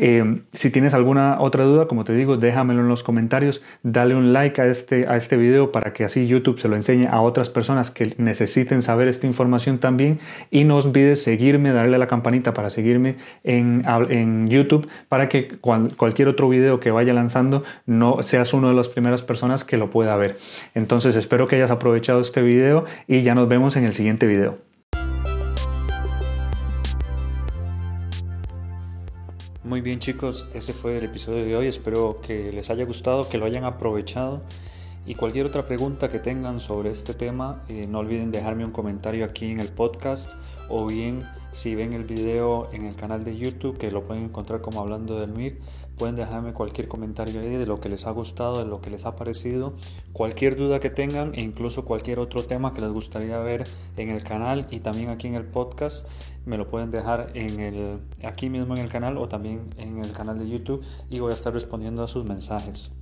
Eh, 0.00 0.42
si 0.52 0.70
tienes 0.70 0.94
alguna 0.94 1.40
otra 1.40 1.64
duda, 1.64 1.86
como 1.88 2.04
te 2.04 2.12
digo, 2.12 2.36
déjamelo 2.36 2.82
en 2.82 2.88
los 2.88 3.02
comentarios, 3.02 3.62
dale 3.82 4.14
un 4.14 4.32
like 4.32 4.60
a 4.60 4.66
este, 4.66 5.08
a 5.08 5.16
este 5.16 5.36
video 5.36 5.72
para 5.72 5.92
que 5.92 6.04
así 6.04 6.26
YouTube 6.26 6.60
se 6.60 6.68
lo 6.68 6.76
enseñe 6.76 7.08
a 7.08 7.20
otras 7.20 7.50
personas 7.50 7.90
que 7.90 8.14
necesiten 8.16 8.80
saber 8.80 9.08
esta 9.08 9.26
información 9.26 9.78
también 9.78 10.20
y 10.52 10.62
no 10.62 10.76
olvides 10.76 11.20
seguirme, 11.22 11.72
darle 11.72 11.96
a 11.96 11.98
la 11.98 12.06
campanita 12.06 12.54
para 12.54 12.70
seguirme 12.70 13.16
en, 13.42 13.82
en 14.08 14.48
YouTube 14.48 14.88
para 15.08 15.28
que 15.28 15.58
cualquier 15.58 16.28
otro 16.28 16.48
video 16.48 16.78
que 16.78 16.92
vaya 16.92 17.12
lanzando 17.12 17.64
no 17.86 18.07
seas 18.22 18.52
una 18.52 18.68
de 18.68 18.74
las 18.74 18.88
primeras 18.88 19.22
personas 19.22 19.64
que 19.64 19.76
lo 19.76 19.90
pueda 19.90 20.16
ver. 20.16 20.38
Entonces 20.74 21.16
espero 21.16 21.46
que 21.46 21.56
hayas 21.56 21.70
aprovechado 21.70 22.20
este 22.20 22.42
video 22.42 22.84
y 23.06 23.22
ya 23.22 23.34
nos 23.34 23.48
vemos 23.48 23.76
en 23.76 23.84
el 23.84 23.94
siguiente 23.94 24.26
video. 24.26 24.58
Muy 29.68 29.82
bien 29.82 29.98
chicos, 29.98 30.48
ese 30.54 30.72
fue 30.72 30.96
el 30.96 31.04
episodio 31.04 31.44
de 31.44 31.54
hoy. 31.54 31.66
Espero 31.66 32.22
que 32.22 32.50
les 32.52 32.70
haya 32.70 32.86
gustado, 32.86 33.28
que 33.28 33.36
lo 33.36 33.44
hayan 33.44 33.64
aprovechado. 33.64 34.42
Y 35.04 35.14
cualquier 35.14 35.46
otra 35.46 35.66
pregunta 35.66 36.08
que 36.08 36.18
tengan 36.18 36.58
sobre 36.58 36.90
este 36.90 37.12
tema, 37.14 37.64
eh, 37.68 37.86
no 37.86 37.98
olviden 37.98 38.30
dejarme 38.30 38.64
un 38.64 38.72
comentario 38.72 39.24
aquí 39.24 39.50
en 39.50 39.60
el 39.60 39.68
podcast 39.68 40.30
o 40.68 40.86
bien 40.86 41.22
si 41.52 41.74
ven 41.74 41.92
el 41.92 42.04
video 42.04 42.70
en 42.72 42.84
el 42.84 42.94
canal 42.96 43.24
de 43.24 43.36
YouTube, 43.36 43.78
que 43.78 43.90
lo 43.90 44.04
pueden 44.04 44.24
encontrar 44.24 44.60
como 44.60 44.80
hablando 44.80 45.18
del 45.18 45.32
MIR, 45.32 45.58
pueden 45.98 46.16
dejarme 46.16 46.54
cualquier 46.54 46.88
comentario 46.88 47.40
ahí 47.40 47.56
de 47.56 47.66
lo 47.66 47.80
que 47.80 47.88
les 47.88 48.06
ha 48.06 48.10
gustado, 48.12 48.58
de 48.58 48.64
lo 48.64 48.80
que 48.80 48.90
les 48.90 49.04
ha 49.04 49.16
parecido, 49.16 49.74
cualquier 50.12 50.56
duda 50.56 50.80
que 50.80 50.88
tengan 50.88 51.34
e 51.34 51.42
incluso 51.42 51.84
cualquier 51.84 52.20
otro 52.20 52.44
tema 52.44 52.72
que 52.72 52.80
les 52.80 52.90
gustaría 52.90 53.38
ver 53.40 53.64
en 53.96 54.08
el 54.08 54.22
canal 54.24 54.66
y 54.70 54.80
también 54.80 55.10
aquí 55.10 55.26
en 55.26 55.34
el 55.34 55.44
podcast, 55.44 56.06
me 56.46 56.56
lo 56.56 56.68
pueden 56.68 56.90
dejar 56.90 57.30
en 57.34 57.60
el, 57.60 58.00
aquí 58.24 58.48
mismo 58.48 58.74
en 58.74 58.80
el 58.80 58.88
canal 58.88 59.18
o 59.18 59.28
también 59.28 59.68
en 59.76 59.98
el 59.98 60.12
canal 60.12 60.38
de 60.38 60.48
YouTube 60.48 60.82
y 61.10 61.18
voy 61.18 61.32
a 61.32 61.34
estar 61.34 61.52
respondiendo 61.52 62.02
a 62.02 62.08
sus 62.08 62.24
mensajes. 62.24 62.92